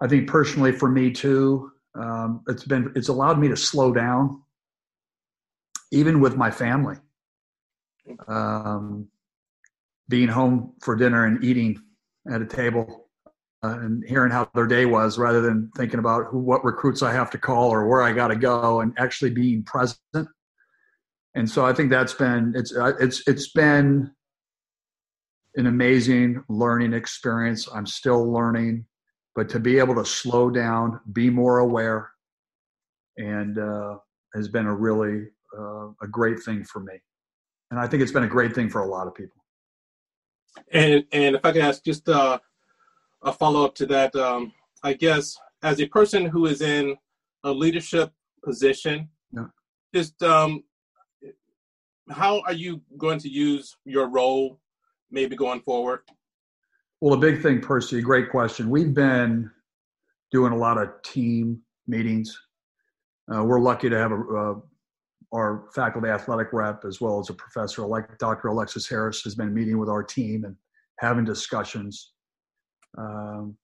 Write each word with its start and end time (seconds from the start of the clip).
I 0.00 0.06
think 0.06 0.28
personally 0.28 0.72
for 0.72 0.88
me 0.88 1.10
too, 1.10 1.72
um, 1.94 2.42
it's 2.48 2.64
been 2.64 2.92
it's 2.94 3.08
allowed 3.08 3.38
me 3.38 3.48
to 3.48 3.56
slow 3.56 3.92
down, 3.92 4.42
even 5.90 6.20
with 6.20 6.36
my 6.36 6.50
family. 6.50 6.96
Um, 8.26 9.08
being 10.08 10.28
home 10.28 10.72
for 10.80 10.96
dinner 10.96 11.26
and 11.26 11.44
eating 11.44 11.78
at 12.32 12.40
a 12.40 12.46
table 12.46 13.10
uh, 13.62 13.78
and 13.80 14.02
hearing 14.08 14.30
how 14.30 14.48
their 14.54 14.66
day 14.66 14.86
was, 14.86 15.18
rather 15.18 15.40
than 15.42 15.70
thinking 15.76 15.98
about 15.98 16.26
who, 16.26 16.38
what 16.38 16.64
recruits 16.64 17.02
I 17.02 17.12
have 17.12 17.30
to 17.32 17.38
call 17.38 17.70
or 17.70 17.86
where 17.86 18.00
I 18.00 18.12
got 18.12 18.28
to 18.28 18.36
go, 18.36 18.80
and 18.80 18.94
actually 18.98 19.30
being 19.30 19.62
present. 19.64 20.00
And 21.34 21.50
so 21.50 21.66
I 21.66 21.72
think 21.72 21.90
that's 21.90 22.14
been 22.14 22.52
it's 22.56 22.74
uh, 22.74 22.92
it's 23.00 23.26
it's 23.26 23.50
been 23.52 24.10
an 25.56 25.66
amazing 25.66 26.42
learning 26.48 26.94
experience. 26.94 27.68
I'm 27.74 27.86
still 27.86 28.32
learning 28.32 28.86
but 29.38 29.48
to 29.48 29.60
be 29.60 29.78
able 29.78 29.94
to 29.94 30.04
slow 30.04 30.50
down, 30.50 30.98
be 31.12 31.30
more 31.30 31.58
aware, 31.58 32.10
and 33.18 33.56
uh, 33.56 33.96
has 34.34 34.48
been 34.48 34.66
a 34.66 34.74
really 34.74 35.28
uh, 35.56 35.90
a 36.02 36.08
great 36.10 36.42
thing 36.42 36.64
for 36.64 36.80
me. 36.80 36.94
And 37.70 37.78
I 37.78 37.86
think 37.86 38.02
it's 38.02 38.10
been 38.10 38.24
a 38.24 38.34
great 38.36 38.52
thing 38.52 38.68
for 38.68 38.80
a 38.80 38.88
lot 38.88 39.06
of 39.06 39.14
people. 39.14 39.40
And 40.72 41.04
and 41.12 41.36
if 41.36 41.44
I 41.44 41.52
could 41.52 41.62
ask 41.62 41.84
just 41.84 42.08
uh, 42.08 42.40
a 43.22 43.32
follow 43.32 43.64
up 43.64 43.76
to 43.76 43.86
that, 43.86 44.12
um, 44.16 44.52
I 44.82 44.94
guess 44.94 45.38
as 45.62 45.80
a 45.80 45.86
person 45.86 46.26
who 46.26 46.46
is 46.46 46.60
in 46.60 46.96
a 47.44 47.52
leadership 47.52 48.10
position, 48.44 49.08
yeah. 49.30 49.46
just 49.94 50.20
um, 50.20 50.64
how 52.10 52.40
are 52.40 52.54
you 52.54 52.82
going 52.96 53.20
to 53.20 53.28
use 53.28 53.76
your 53.84 54.08
role 54.08 54.58
maybe 55.12 55.36
going 55.36 55.60
forward? 55.60 56.00
Well, 57.00 57.14
a 57.14 57.18
big 57.18 57.42
thing, 57.42 57.60
Percy, 57.60 58.00
great 58.02 58.28
question. 58.28 58.70
We've 58.70 58.92
been 58.92 59.48
doing 60.32 60.52
a 60.52 60.56
lot 60.56 60.78
of 60.82 60.90
team 61.02 61.62
meetings. 61.86 62.36
Uh, 63.32 63.44
we're 63.44 63.60
lucky 63.60 63.88
to 63.88 63.96
have 63.96 64.10
a, 64.10 64.16
uh, 64.16 64.54
our 65.32 65.66
faculty 65.72 66.08
athletic 66.08 66.52
rep 66.52 66.84
as 66.84 67.00
well 67.00 67.20
as 67.20 67.30
a 67.30 67.34
professor 67.34 67.86
like 67.86 68.18
Dr. 68.18 68.48
Alexis 68.48 68.88
Harris 68.88 69.22
has 69.22 69.36
been 69.36 69.54
meeting 69.54 69.78
with 69.78 69.88
our 69.88 70.02
team 70.02 70.44
and 70.44 70.56
having 70.98 71.24
discussions. 71.24 72.14
Um, 72.96 73.56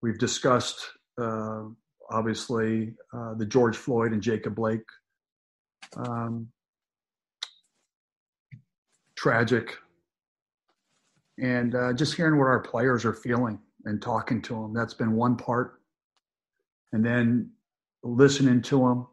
we've 0.00 0.18
discussed 0.18 0.80
uh, 1.20 1.64
obviously 2.10 2.94
uh, 3.12 3.34
the 3.34 3.44
George 3.44 3.76
Floyd 3.76 4.12
and 4.12 4.22
Jacob 4.22 4.54
Blake 4.54 4.80
um, 5.96 6.48
tragic 9.14 9.76
and 11.40 11.74
uh, 11.74 11.92
just 11.92 12.14
hearing 12.14 12.38
what 12.38 12.46
our 12.46 12.60
players 12.60 13.04
are 13.04 13.14
feeling 13.14 13.58
and 13.84 14.02
talking 14.02 14.42
to 14.42 14.54
them. 14.54 14.74
That's 14.74 14.94
been 14.94 15.12
one 15.12 15.36
part. 15.36 15.80
And 16.92 17.04
then 17.04 17.50
listening 18.02 18.62
to 18.62 18.78
them, 18.78 19.06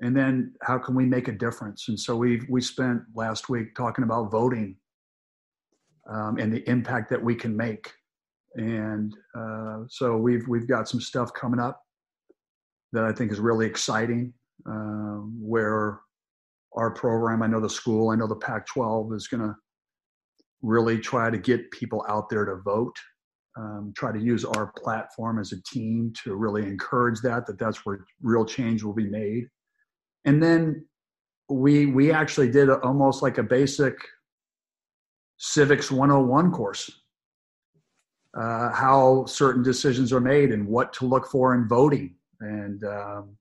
and 0.00 0.16
then 0.16 0.54
how 0.62 0.78
can 0.78 0.94
we 0.94 1.04
make 1.04 1.28
a 1.28 1.32
difference? 1.32 1.88
And 1.88 1.98
so 1.98 2.16
we 2.16 2.42
we 2.48 2.60
spent 2.60 3.02
last 3.14 3.48
week 3.48 3.74
talking 3.74 4.04
about 4.04 4.30
voting 4.30 4.76
um, 6.10 6.38
and 6.38 6.52
the 6.52 6.68
impact 6.68 7.10
that 7.10 7.22
we 7.22 7.34
can 7.34 7.56
make. 7.56 7.92
And 8.54 9.14
uh, 9.38 9.80
so 9.88 10.16
we've 10.16 10.46
we've 10.48 10.66
got 10.66 10.88
some 10.88 11.00
stuff 11.00 11.32
coming 11.34 11.60
up 11.60 11.82
that 12.92 13.04
I 13.04 13.12
think 13.12 13.30
is 13.30 13.40
really 13.40 13.66
exciting. 13.66 14.32
Um, 14.64 15.36
where 15.40 16.00
our 16.74 16.92
program, 16.92 17.42
I 17.42 17.46
know 17.46 17.60
the 17.60 17.68
school, 17.68 18.10
I 18.10 18.14
know 18.14 18.28
the 18.28 18.36
Pac-12 18.36 19.14
is 19.14 19.26
going 19.26 19.42
to 19.42 19.54
really 20.62 20.98
try 20.98 21.30
to 21.30 21.38
get 21.38 21.70
people 21.70 22.04
out 22.08 22.28
there 22.28 22.44
to 22.44 22.56
vote 22.56 22.96
um, 23.56 23.92
try 23.96 24.12
to 24.12 24.18
use 24.18 24.44
our 24.44 24.72
platform 24.78 25.38
as 25.38 25.52
a 25.52 25.62
team 25.62 26.12
to 26.24 26.34
really 26.34 26.62
encourage 26.62 27.20
that 27.20 27.46
that 27.46 27.58
that's 27.58 27.84
where 27.84 28.04
real 28.22 28.44
change 28.44 28.82
will 28.82 28.94
be 28.94 29.08
made. 29.08 29.46
And 30.24 30.42
then 30.42 30.86
we 31.48 31.86
we 31.86 32.12
actually 32.12 32.50
did 32.50 32.68
a, 32.68 32.78
almost 32.80 33.22
like 33.22 33.38
a 33.38 33.42
basic 33.42 33.94
civics 35.36 35.90
101 35.90 36.52
course 36.52 36.90
uh, 38.38 38.70
how 38.72 39.24
certain 39.26 39.62
decisions 39.62 40.12
are 40.12 40.20
made 40.20 40.52
and 40.52 40.66
what 40.66 40.92
to 40.94 41.04
look 41.04 41.26
for 41.26 41.54
in 41.54 41.68
voting. 41.68 42.14
And 42.40 42.82
um, 42.84 43.36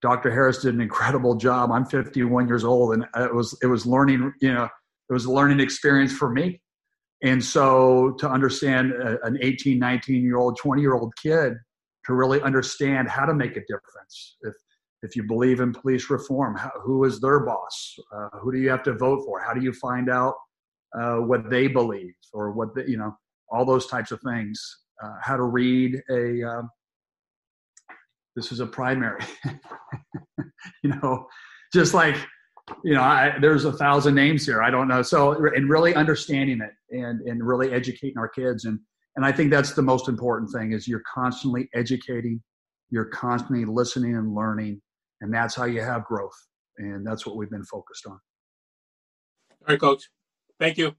dr 0.00 0.30
harris 0.30 0.58
did 0.58 0.74
an 0.74 0.80
incredible 0.80 1.34
job. 1.34 1.72
I'm 1.72 1.84
51 1.84 2.46
years 2.46 2.64
old 2.64 2.94
and 2.94 3.04
it 3.16 3.34
was 3.34 3.58
it 3.62 3.66
was 3.66 3.86
learning 3.86 4.32
you 4.40 4.54
know 4.54 4.68
it 5.08 5.12
was 5.12 5.24
a 5.24 5.32
learning 5.32 5.60
experience 5.60 6.12
for 6.12 6.30
me. 6.30 6.60
And 7.22 7.42
so 7.42 8.12
to 8.18 8.28
understand 8.28 8.92
an 8.92 9.38
18, 9.40 9.78
19 9.78 10.22
year 10.22 10.36
old, 10.36 10.56
20 10.58 10.80
year 10.80 10.94
old 10.94 11.12
kid 11.20 11.54
to 12.06 12.14
really 12.14 12.40
understand 12.42 13.08
how 13.08 13.26
to 13.26 13.34
make 13.34 13.52
a 13.52 13.60
difference. 13.60 14.36
If, 14.42 14.54
if 15.02 15.16
you 15.16 15.24
believe 15.24 15.60
in 15.60 15.72
police 15.72 16.10
reform, 16.10 16.56
how, 16.56 16.70
who 16.82 17.04
is 17.04 17.20
their 17.20 17.40
boss? 17.40 17.96
Uh, 18.14 18.28
who 18.40 18.52
do 18.52 18.58
you 18.58 18.70
have 18.70 18.82
to 18.84 18.94
vote 18.94 19.24
for? 19.24 19.40
How 19.40 19.52
do 19.52 19.62
you 19.62 19.72
find 19.72 20.08
out 20.08 20.34
uh, 20.98 21.16
what 21.16 21.50
they 21.50 21.66
believe 21.66 22.14
or 22.32 22.52
what, 22.52 22.74
the, 22.74 22.88
you 22.88 22.96
know, 22.96 23.16
all 23.50 23.64
those 23.64 23.86
types 23.86 24.10
of 24.10 24.20
things. 24.22 24.60
Uh, 25.02 25.14
how 25.22 25.36
to 25.36 25.44
read 25.44 26.00
a, 26.10 26.42
um, 26.42 26.70
this 28.34 28.50
is 28.52 28.60
a 28.60 28.66
primary, 28.66 29.22
you 30.82 30.90
know, 30.90 31.26
just 31.72 31.94
like 31.94 32.16
you 32.84 32.94
know, 32.94 33.02
I, 33.02 33.36
there's 33.40 33.64
a 33.64 33.72
thousand 33.72 34.14
names 34.14 34.46
here. 34.46 34.62
I 34.62 34.70
don't 34.70 34.88
know. 34.88 35.02
So, 35.02 35.32
and 35.54 35.68
really 35.68 35.94
understanding 35.94 36.60
it 36.60 36.96
and, 36.96 37.20
and 37.22 37.46
really 37.46 37.72
educating 37.72 38.18
our 38.18 38.28
kids. 38.28 38.64
And, 38.64 38.78
and 39.16 39.24
I 39.24 39.32
think 39.32 39.50
that's 39.50 39.72
the 39.72 39.82
most 39.82 40.08
important 40.08 40.50
thing 40.52 40.72
is 40.72 40.86
you're 40.86 41.02
constantly 41.12 41.68
educating, 41.74 42.42
you're 42.90 43.06
constantly 43.06 43.64
listening 43.64 44.16
and 44.16 44.34
learning. 44.34 44.80
And 45.20 45.32
that's 45.32 45.54
how 45.54 45.64
you 45.64 45.80
have 45.80 46.04
growth. 46.04 46.36
And 46.78 47.06
that's 47.06 47.26
what 47.26 47.36
we've 47.36 47.50
been 47.50 47.64
focused 47.64 48.06
on. 48.06 48.12
All 48.12 49.68
right, 49.68 49.80
coach. 49.80 50.08
Thank 50.60 50.78
you. 50.78 50.94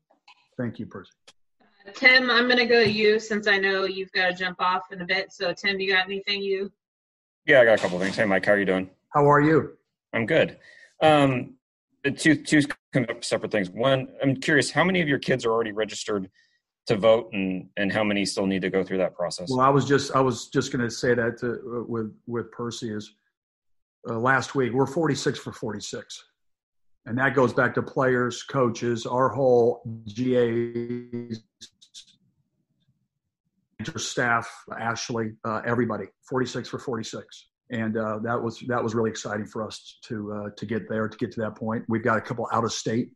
Thank 0.57 0.79
you, 0.79 0.85
Percy. 0.85 1.11
Tim, 1.93 2.29
I'm 2.29 2.45
going 2.45 2.57
to 2.57 2.65
go 2.65 2.83
to 2.83 2.89
you 2.89 3.19
since 3.19 3.47
I 3.47 3.57
know 3.57 3.85
you've 3.85 4.11
got 4.11 4.27
to 4.27 4.33
jump 4.33 4.61
off 4.61 4.91
in 4.91 5.01
a 5.01 5.05
bit. 5.05 5.31
So, 5.31 5.53
Tim, 5.53 5.77
do 5.77 5.83
you 5.83 5.93
got 5.93 6.05
anything 6.05 6.41
you? 6.41 6.71
Yeah, 7.45 7.61
I 7.61 7.65
got 7.65 7.79
a 7.79 7.81
couple 7.81 7.99
things. 7.99 8.15
Hey, 8.15 8.25
Mike, 8.25 8.45
how 8.45 8.51
are 8.51 8.59
you 8.59 8.65
doing? 8.65 8.89
How 9.13 9.29
are 9.31 9.41
you? 9.41 9.77
I'm 10.13 10.25
good. 10.25 10.57
Um, 11.01 11.55
two 12.17 12.35
two 12.35 12.61
separate 13.21 13.51
things. 13.51 13.69
One, 13.69 14.07
I'm 14.21 14.35
curious, 14.35 14.71
how 14.71 14.83
many 14.83 15.01
of 15.01 15.07
your 15.07 15.19
kids 15.19 15.45
are 15.45 15.51
already 15.51 15.71
registered 15.71 16.29
to 16.87 16.95
vote, 16.95 17.29
and 17.33 17.69
and 17.77 17.91
how 17.91 18.03
many 18.03 18.25
still 18.25 18.45
need 18.45 18.61
to 18.61 18.69
go 18.69 18.83
through 18.83 18.99
that 18.99 19.15
process? 19.15 19.49
Well, 19.49 19.61
I 19.61 19.69
was 19.69 19.85
just 19.85 20.15
I 20.15 20.21
was 20.21 20.47
just 20.47 20.71
going 20.71 20.83
to 20.83 20.91
say 20.93 21.13
that 21.13 21.37
to, 21.39 21.53
uh, 21.53 21.83
with 21.87 22.13
with 22.27 22.51
Percy 22.51 22.93
is 22.93 23.13
uh, 24.09 24.17
last 24.17 24.55
week 24.55 24.73
we're 24.73 24.87
46 24.87 25.39
for 25.39 25.51
46, 25.51 26.23
and 27.05 27.17
that 27.17 27.35
goes 27.35 27.53
back 27.53 27.73
to 27.75 27.81
players, 27.81 28.43
coaches, 28.43 29.05
our 29.05 29.29
whole 29.29 29.81
GA 30.07 31.31
staff, 33.95 34.49
Ashley, 34.77 35.31
uh, 35.45 35.61
everybody, 35.65 36.05
46 36.27 36.67
for 36.67 36.79
46 36.79 37.48
and 37.71 37.97
uh, 37.97 38.19
that 38.23 38.41
was 38.41 38.59
that 38.67 38.83
was 38.83 38.95
really 38.95 39.09
exciting 39.09 39.45
for 39.45 39.65
us 39.65 39.99
to 40.05 40.33
uh, 40.33 40.49
to 40.57 40.65
get 40.65 40.89
there 40.89 41.07
to 41.07 41.17
get 41.17 41.31
to 41.33 41.41
that 41.41 41.55
point. 41.55 41.83
We've 41.87 42.03
got 42.03 42.17
a 42.17 42.21
couple 42.21 42.47
out 42.51 42.63
of 42.63 42.71
state 42.71 43.11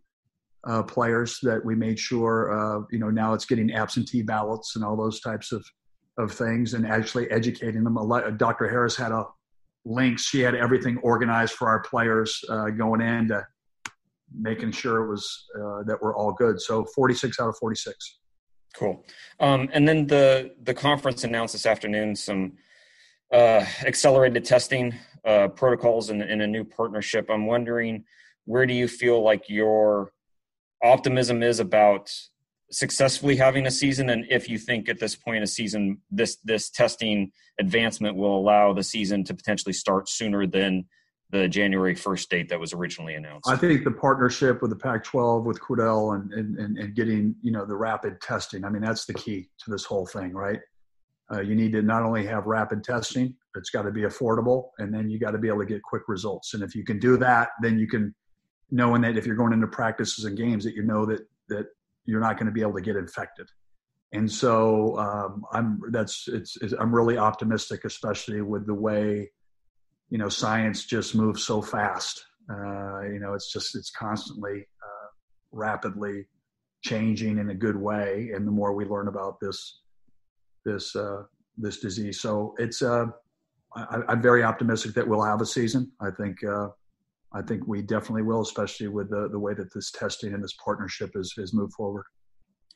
uh, 0.66 0.84
players 0.84 1.40
that 1.42 1.64
we 1.64 1.76
made 1.76 2.00
sure 2.00 2.52
uh, 2.54 2.84
you 2.92 3.00
know 3.00 3.10
now 3.10 3.34
it's 3.34 3.46
getting 3.46 3.74
absentee 3.74 4.22
ballots 4.22 4.76
and 4.76 4.86
all 4.86 4.96
those 4.96 5.20
types 5.20 5.52
of 5.52 5.66
of 6.18 6.32
things 6.32 6.76
and 6.76 6.86
actually 6.86 7.30
educating 7.32 7.84
them. 7.84 7.98
Dr. 8.38 8.70
Harris 8.70 8.96
had 8.96 9.12
a 9.12 9.26
link; 9.86 10.20
she 10.20 10.42
had 10.42 10.56
everything 10.56 10.98
organized 11.00 11.54
for 11.54 11.68
our 11.68 11.82
players 11.82 12.40
uh, 12.50 12.70
going 12.70 13.02
in 13.02 13.30
to 13.30 13.46
making 14.36 14.72
sure 14.72 15.04
it 15.04 15.10
was 15.10 15.46
uh, 15.56 15.84
that 15.84 15.98
we're 16.02 16.16
all 16.16 16.32
good. 16.34 16.60
So 16.62 16.86
46 16.96 17.40
out 17.40 17.50
of 17.50 17.58
46. 17.58 18.20
Cool. 18.76 19.06
Um, 19.40 19.70
and 19.72 19.88
then 19.88 20.08
the 20.08 20.56
the 20.64 20.74
conference 20.74 21.24
announced 21.24 21.54
this 21.54 21.66
afternoon 21.66 22.16
some 22.16 22.54
uh, 23.34 23.66
accelerated 23.86 24.46
testing 24.46 24.94
uh, 25.26 25.48
protocols 25.50 26.10
and, 26.10 26.22
and 26.22 26.42
a 26.42 26.48
new 26.48 26.64
partnership. 26.64 27.30
I'm 27.30 27.46
wondering 27.48 28.06
where 28.46 28.66
do 28.66 28.74
you 28.74 28.88
feel 28.88 29.24
like 29.24 29.50
your 29.50 30.12
optimism 30.84 31.42
is 31.42 31.60
about 31.60 32.12
successfully 32.72 33.36
having 33.36 33.66
a 33.68 33.72
season 33.72 34.10
and 34.10 34.26
if 34.30 34.50
you 34.50 34.58
think 34.58 34.90
at 34.90 35.00
this 35.00 35.16
point 35.16 35.44
a 35.44 35.48
season 35.48 36.00
this 36.10 36.38
this 36.44 36.72
testing 36.72 37.32
advancement 37.60 38.16
will 38.16 38.36
allow 38.36 38.74
the 38.74 38.82
season 38.82 39.24
to 39.24 39.34
potentially 39.34 39.72
start 39.72 40.10
sooner 40.10 40.48
than 40.48 40.84
the 41.34 41.48
January 41.48 41.96
1st 41.96 42.30
date 42.30 42.50
that 42.50 42.60
was 42.60 42.74
originally 42.74 43.16
announced. 43.16 43.50
I 43.50 43.56
think 43.56 43.84
the 43.84 43.92
partnership 43.92 44.62
with 44.62 44.70
the 44.70 44.78
Pac-12 44.78 45.44
with 45.44 45.60
Quidel 45.60 46.16
and, 46.16 46.32
and, 46.32 46.78
and 46.78 46.96
getting, 46.96 47.36
you 47.42 47.52
know, 47.52 47.66
the 47.66 47.76
rapid 47.76 48.22
testing. 48.22 48.64
I 48.64 48.70
mean, 48.70 48.84
that's 48.84 49.06
the 49.06 49.16
key 49.16 49.50
to 49.64 49.72
this 49.72 49.84
whole 49.84 50.06
thing, 50.06 50.32
right? 50.34 50.60
Uh, 51.32 51.42
you 51.42 51.56
need 51.56 51.72
to 51.72 51.82
not 51.82 52.04
only 52.04 52.26
have 52.26 52.46
rapid 52.46 52.84
testing, 52.84 53.36
it's 53.56 53.70
got 53.70 53.84
to 53.84 53.92
be 53.92 54.02
affordable, 54.02 54.70
and 54.80 54.94
then 54.94 55.10
you 55.10 55.20
got 55.20 55.32
to 55.32 55.38
be 55.38 55.48
able 55.48 55.60
to 55.60 55.66
get 55.66 55.82
quick 55.84 56.04
results. 56.08 56.54
And 56.54 56.64
if 56.64 56.76
you 56.76 56.84
can 56.84 57.00
do 57.00 57.18
that, 57.18 57.50
then 57.62 57.78
you 57.78 57.88
can, 57.88 58.14
knowing 58.72 59.02
that 59.04 59.18
if 59.18 59.26
you're 59.26 59.36
going 59.36 59.54
into 59.54 59.68
practices 59.68 60.26
and 60.26 60.38
games, 60.38 60.64
that 60.64 60.76
you 60.76 60.84
know 60.84 61.06
that 61.06 61.22
that 61.50 61.68
you're 62.06 62.20
not 62.20 62.38
going 62.38 62.48
to 62.48 62.52
be 62.52 62.62
able 62.62 62.74
to 62.74 62.82
get 62.82 62.96
infected. 62.96 63.48
And 64.12 64.32
so 64.32 64.98
um, 65.00 65.44
I'm 65.52 65.80
that's 65.92 66.28
it's, 66.28 66.58
it's 66.62 66.74
I'm 66.74 66.94
really 66.94 67.18
optimistic, 67.18 67.86
especially 67.86 68.42
with 68.42 68.66
the 68.66 68.74
way 68.74 69.32
you 70.10 70.18
know 70.18 70.30
science 70.30 70.86
just 70.86 71.16
moves 71.16 71.44
so 71.44 71.62
fast. 71.62 72.26
Uh, 72.50 73.02
you 73.04 73.20
know, 73.20 73.34
it's 73.34 73.52
just 73.52 73.76
it's 73.76 73.92
constantly 73.92 74.68
uh, 74.84 75.08
rapidly 75.52 76.28
changing 76.82 77.38
in 77.38 77.50
a 77.50 77.56
good 77.56 77.78
way, 77.78 78.32
and 78.36 78.46
the 78.46 78.52
more 78.52 78.74
we 78.74 78.86
learn 78.86 79.08
about 79.08 79.40
this 79.40 79.80
this 80.66 80.96
uh, 80.96 81.24
this 81.58 81.80
disease, 81.80 82.20
so 82.20 82.56
it's 82.58 82.82
uh, 82.82 83.06
I, 83.76 84.02
am 84.10 84.22
very 84.22 84.44
optimistic 84.44 84.94
that 84.96 85.08
we'll 85.08 85.24
have 85.24 85.42
a 85.42 85.46
season. 85.46 85.92
I 86.00 86.12
think 86.12 86.44
uh, 86.44 86.70
I 87.34 87.42
think 87.42 87.68
we 87.68 87.82
definitely 87.82 88.22
will, 88.22 88.42
especially 88.42 88.88
with 88.88 89.10
the, 89.10 89.28
the 89.30 89.40
way 89.40 89.54
that 89.56 89.74
this 89.74 89.92
testing 89.92 90.34
and 90.34 90.44
this 90.44 90.54
partnership 90.54 91.12
is, 91.16 91.34
is 91.38 91.54
moved 91.54 91.74
forward. 91.74 92.06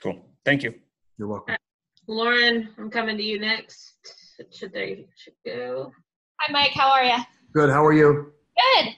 Cool. 0.02 0.26
Thank 0.46 0.64
you. 0.64 0.74
You're 1.18 1.28
welcome. 1.28 1.56
Lauren, 2.08 2.70
I'm 2.78 2.90
coming 2.90 3.18
to 3.18 3.24
you 3.24 3.40
next. 3.40 3.94
Should 4.52 4.74
they 4.74 5.06
should 5.16 5.34
go? 5.46 5.92
Hi, 6.40 6.52
Mike. 6.52 6.72
How 6.74 6.90
are 6.90 7.04
you? 7.04 7.18
Good. 7.54 7.70
How 7.70 7.86
are 7.86 7.94
you? 7.94 8.32
Good. 8.56 8.96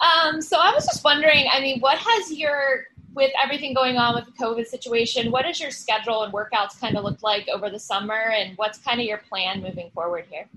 Um, 0.00 0.42
so 0.42 0.58
I 0.58 0.72
was 0.72 0.84
just 0.84 1.04
wondering. 1.04 1.46
I 1.52 1.60
mean, 1.60 1.80
what 1.80 1.98
has 1.98 2.32
your 2.32 2.84
with 3.14 3.32
everything 3.42 3.74
going 3.74 3.96
on 3.96 4.14
with 4.14 4.26
the 4.26 4.32
COVID 4.32 4.66
situation? 4.66 5.30
What 5.30 5.42
does 5.42 5.60
your 5.60 5.70
schedule 5.70 6.22
and 6.24 6.32
workouts 6.32 6.78
kind 6.80 6.96
of 6.96 7.04
look 7.04 7.22
like 7.22 7.48
over 7.48 7.70
the 7.70 7.78
summer, 7.78 8.32
and 8.34 8.56
what's 8.56 8.78
kind 8.78 9.00
of 9.00 9.06
your 9.06 9.18
plan 9.18 9.62
moving 9.62 9.90
forward 9.94 10.26
here? 10.30 10.48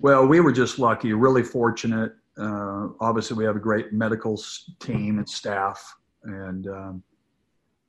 Well, 0.00 0.26
we 0.26 0.40
were 0.40 0.52
just 0.52 0.78
lucky, 0.78 1.12
really 1.12 1.42
fortunate 1.42 2.12
uh, 2.38 2.88
obviously, 3.00 3.36
we 3.36 3.44
have 3.44 3.56
a 3.56 3.60
great 3.60 3.92
medical 3.92 4.40
team 4.78 5.18
and 5.18 5.28
staff, 5.28 5.94
and 6.24 6.66
um, 6.68 7.02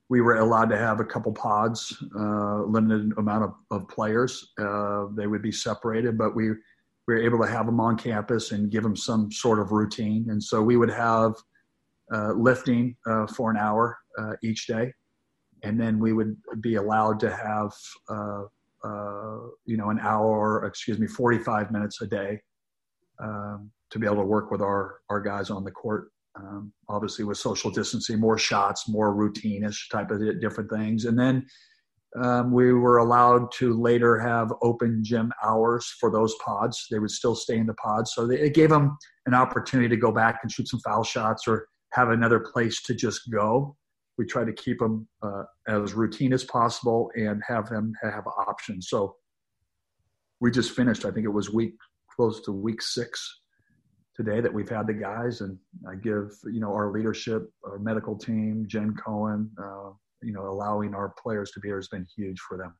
we 0.09 0.21
were 0.21 0.37
allowed 0.37 0.69
to 0.69 0.77
have 0.77 0.99
a 0.99 1.05
couple 1.05 1.33
pods, 1.33 2.01
uh, 2.17 2.63
limited 2.63 3.11
amount 3.17 3.43
of, 3.43 3.53
of 3.71 3.87
players. 3.89 4.53
Uh, 4.57 5.07
they 5.15 5.27
would 5.27 5.41
be 5.41 5.51
separated, 5.51 6.17
but 6.17 6.33
we, 6.33 6.51
we 6.51 6.55
were 7.07 7.21
able 7.21 7.39
to 7.39 7.51
have 7.51 7.65
them 7.65 7.81
on 7.81 7.97
campus 7.97 8.51
and 8.51 8.71
give 8.71 8.83
them 8.83 8.95
some 8.95 9.29
sort 9.31 9.59
of 9.59 9.71
routine. 9.71 10.27
And 10.29 10.41
so 10.41 10.61
we 10.61 10.77
would 10.77 10.91
have 10.91 11.33
lifting 12.11 12.95
uh, 13.09 13.27
for 13.27 13.51
an 13.51 13.57
hour 13.57 13.97
uh, 14.19 14.33
each 14.43 14.67
day, 14.67 14.91
and 15.63 15.79
then 15.79 15.99
we 15.99 16.13
would 16.13 16.35
be 16.61 16.75
allowed 16.75 17.19
to 17.19 17.29
have 17.29 17.73
you 19.65 19.77
know 19.77 19.89
an 19.89 19.99
hour, 19.99 20.65
excuse 20.65 20.99
me, 20.99 21.07
45 21.07 21.71
minutes 21.71 22.01
a 22.01 22.07
day. 22.07 22.39
Um, 23.19 23.71
to 23.89 23.99
be 23.99 24.05
able 24.05 24.17
to 24.17 24.23
work 24.23 24.51
with 24.51 24.61
our 24.61 24.99
our 25.09 25.21
guys 25.21 25.49
on 25.49 25.63
the 25.63 25.71
court. 25.71 26.11
Um, 26.35 26.71
obviously, 26.87 27.25
with 27.25 27.37
social 27.37 27.71
distancing, 27.71 28.19
more 28.19 28.37
shots, 28.37 28.87
more 28.87 29.13
routine-ish 29.13 29.89
type 29.89 30.11
of 30.11 30.21
different 30.39 30.69
things, 30.69 31.05
and 31.05 31.17
then 31.17 31.45
um, 32.21 32.51
we 32.51 32.73
were 32.73 32.97
allowed 32.97 33.51
to 33.53 33.73
later 33.73 34.19
have 34.19 34.53
open 34.61 35.03
gym 35.03 35.31
hours 35.43 35.95
for 35.99 36.11
those 36.11 36.35
pods. 36.43 36.85
They 36.91 36.99
would 36.99 37.11
still 37.11 37.35
stay 37.35 37.57
in 37.57 37.65
the 37.65 37.73
pods, 37.73 38.13
so 38.13 38.27
they, 38.27 38.39
it 38.39 38.53
gave 38.53 38.69
them 38.69 38.97
an 39.25 39.33
opportunity 39.33 39.89
to 39.89 39.97
go 39.97 40.11
back 40.11 40.39
and 40.43 40.51
shoot 40.51 40.67
some 40.67 40.79
foul 40.81 41.03
shots 41.03 41.47
or 41.47 41.67
have 41.93 42.09
another 42.09 42.39
place 42.39 42.81
to 42.83 42.93
just 42.93 43.31
go. 43.31 43.75
We 44.17 44.25
try 44.25 44.43
to 44.43 44.53
keep 44.53 44.79
them 44.79 45.07
uh, 45.21 45.43
as 45.67 45.93
routine 45.93 46.33
as 46.33 46.43
possible 46.43 47.11
and 47.15 47.41
have 47.47 47.69
them 47.69 47.93
have 48.01 48.25
options. 48.47 48.89
So 48.89 49.15
we 50.39 50.51
just 50.51 50.71
finished. 50.71 51.05
I 51.05 51.11
think 51.11 51.25
it 51.25 51.33
was 51.33 51.51
week 51.51 51.75
close 52.15 52.41
to 52.41 52.51
week 52.51 52.81
six 52.81 53.41
today 54.15 54.41
that 54.41 54.53
we've 54.53 54.69
had 54.69 54.87
the 54.87 54.93
guys, 54.93 55.41
and 55.41 55.57
I 55.87 55.95
give 55.95 56.31
you 56.45 56.59
know 56.59 56.73
our 56.73 56.91
leadership, 56.91 57.49
our 57.63 57.77
medical 57.77 58.17
team, 58.17 58.65
Jen 58.67 58.95
Cohen, 58.95 59.51
uh, 59.61 59.91
you 60.21 60.33
know, 60.33 60.47
allowing 60.49 60.95
our 60.95 61.13
players 61.21 61.51
to 61.51 61.59
be 61.59 61.69
here 61.69 61.77
has 61.77 61.87
been 61.87 62.07
huge 62.15 62.39
for 62.39 62.57
them. 62.57 62.73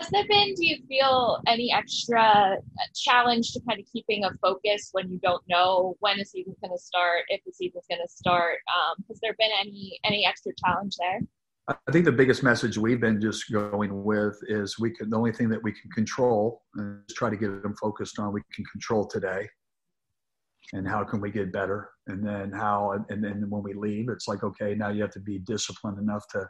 Has 0.00 0.08
there 0.08 0.26
been, 0.28 0.54
do 0.54 0.66
you 0.66 0.78
feel, 0.88 1.42
any 1.46 1.70
extra 1.70 2.56
challenge 2.94 3.52
to 3.52 3.60
kind 3.68 3.78
of 3.78 3.86
keeping 3.92 4.24
a 4.24 4.30
focus 4.40 4.88
when 4.92 5.10
you 5.10 5.18
don't 5.18 5.42
know 5.46 5.94
when 6.00 6.16
the 6.16 6.24
season's 6.24 6.56
going 6.62 6.74
to 6.74 6.82
start, 6.82 7.24
if 7.28 7.42
the 7.44 7.52
season's 7.52 7.84
going 7.88 8.00
to 8.00 8.08
start? 8.08 8.56
Um, 8.74 9.04
has 9.08 9.20
there 9.20 9.34
been 9.38 9.50
any 9.60 10.00
any 10.04 10.24
extra 10.24 10.52
challenge 10.64 10.96
there? 10.98 11.20
I 11.68 11.92
think 11.92 12.06
the 12.06 12.12
biggest 12.12 12.42
message 12.42 12.78
we've 12.78 13.00
been 13.00 13.20
just 13.20 13.52
going 13.52 14.02
with 14.02 14.38
is 14.48 14.78
we 14.78 14.90
can 14.90 15.10
the 15.10 15.18
only 15.18 15.32
thing 15.32 15.50
that 15.50 15.62
we 15.62 15.72
can 15.72 15.90
control 15.90 16.62
is 16.76 17.14
try 17.14 17.28
to 17.28 17.36
get 17.36 17.62
them 17.62 17.74
focused 17.80 18.18
on 18.18 18.32
we 18.32 18.40
can 18.54 18.64
control 18.64 19.06
today 19.06 19.46
and 20.72 20.88
how 20.88 21.04
can 21.04 21.20
we 21.20 21.30
get 21.30 21.52
better 21.52 21.90
and 22.08 22.26
then 22.26 22.50
how 22.50 23.04
and 23.08 23.22
then 23.22 23.44
when 23.48 23.62
we 23.62 23.72
leave 23.74 24.08
it's 24.08 24.26
like 24.26 24.42
okay 24.42 24.74
now 24.74 24.88
you 24.88 25.02
have 25.02 25.12
to 25.12 25.20
be 25.20 25.38
disciplined 25.38 25.98
enough 25.98 26.26
to 26.28 26.44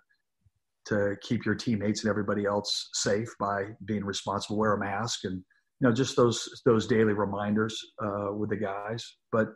to 0.87 1.17
keep 1.23 1.45
your 1.45 1.55
teammates 1.55 2.03
and 2.03 2.11
everybody 2.11 2.47
else 2.47 2.91
safe 2.95 3.29
by 3.39 3.65
being 3.85 4.05
responsible 4.05 4.59
wear 4.59 4.75
a 4.75 4.79
mask 4.79 5.21
and 5.25 5.35
you 5.35 5.89
know 5.89 5.93
just 5.93 6.17
those 6.17 6.49
those 6.65 6.87
daily 6.87 7.13
reminders 7.13 7.79
uh, 8.03 8.33
with 8.33 8.51
the 8.51 8.57
guys. 8.57 9.17
But 9.33 9.49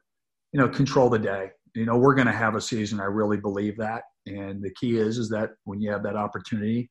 you 0.53 0.61
know 0.61 0.69
control 0.69 1.09
the 1.09 1.19
day. 1.19 1.49
You 1.75 1.87
know 1.87 1.97
we're 1.97 2.15
going 2.15 2.27
to 2.27 2.33
have 2.33 2.55
a 2.55 2.61
season 2.61 3.01
i 3.01 3.05
really 3.05 3.39
believe 3.39 3.77
that. 3.79 4.03
And 4.27 4.63
the 4.63 4.73
key 4.81 4.97
is 4.97 5.19
is 5.19 5.29
that 5.31 5.51
when 5.65 5.81
you 5.81 5.91
have 5.91 6.03
that 6.05 6.17
opportunity 6.17 6.91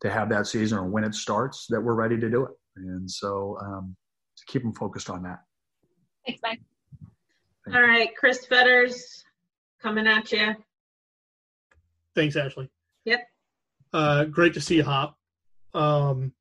to 0.00 0.10
have 0.10 0.28
that 0.30 0.46
season 0.46 0.78
or 0.78 0.88
when 0.88 1.04
it 1.04 1.14
starts 1.14 1.66
that 1.68 1.80
we're 1.80 1.94
ready 1.94 2.18
to 2.18 2.28
do 2.28 2.44
it. 2.44 2.50
And 2.76 3.08
so 3.08 3.56
um, 3.64 3.94
to 4.36 4.44
keep 4.46 4.62
them 4.62 4.74
focused 4.74 5.10
on 5.10 5.22
that. 5.22 5.38
Thanks 6.26 6.40
mike 6.42 6.60
all 7.72 7.80
right, 7.80 8.10
Chris 8.16 8.44
Fetters, 8.46 9.24
coming 9.80 10.06
at 10.06 10.32
you. 10.32 10.54
Thanks, 12.14 12.36
Ashley. 12.36 12.68
Yep. 13.04 13.20
Uh, 13.92 14.24
great 14.24 14.54
to 14.54 14.60
see 14.60 14.76
you, 14.76 14.84
Hop. 14.84 15.16
Um, 15.74 16.32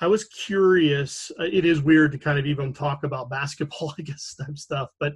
I 0.00 0.06
was 0.06 0.24
curious. 0.24 1.30
Uh, 1.38 1.44
it 1.44 1.64
is 1.64 1.82
weird 1.82 2.12
to 2.12 2.18
kind 2.18 2.38
of 2.38 2.46
even 2.46 2.72
talk 2.72 3.04
about 3.04 3.30
basketball, 3.30 3.94
I 3.98 4.02
guess, 4.02 4.34
type 4.34 4.58
stuff, 4.58 4.90
but 4.98 5.14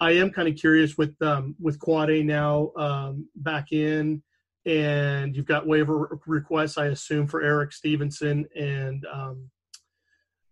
I 0.00 0.12
am 0.12 0.30
kind 0.30 0.48
of 0.48 0.56
curious 0.56 0.98
with 0.98 1.14
um, 1.22 1.54
with 1.60 1.78
Quade 1.78 2.26
now 2.26 2.72
um, 2.76 3.28
back 3.36 3.70
in, 3.70 4.22
and 4.66 5.36
you've 5.36 5.46
got 5.46 5.66
waiver 5.66 6.18
requests, 6.26 6.76
I 6.76 6.86
assume, 6.86 7.28
for 7.28 7.42
Erik 7.42 7.72
Stevenson 7.72 8.46
and 8.56 9.06
um, 9.12 9.48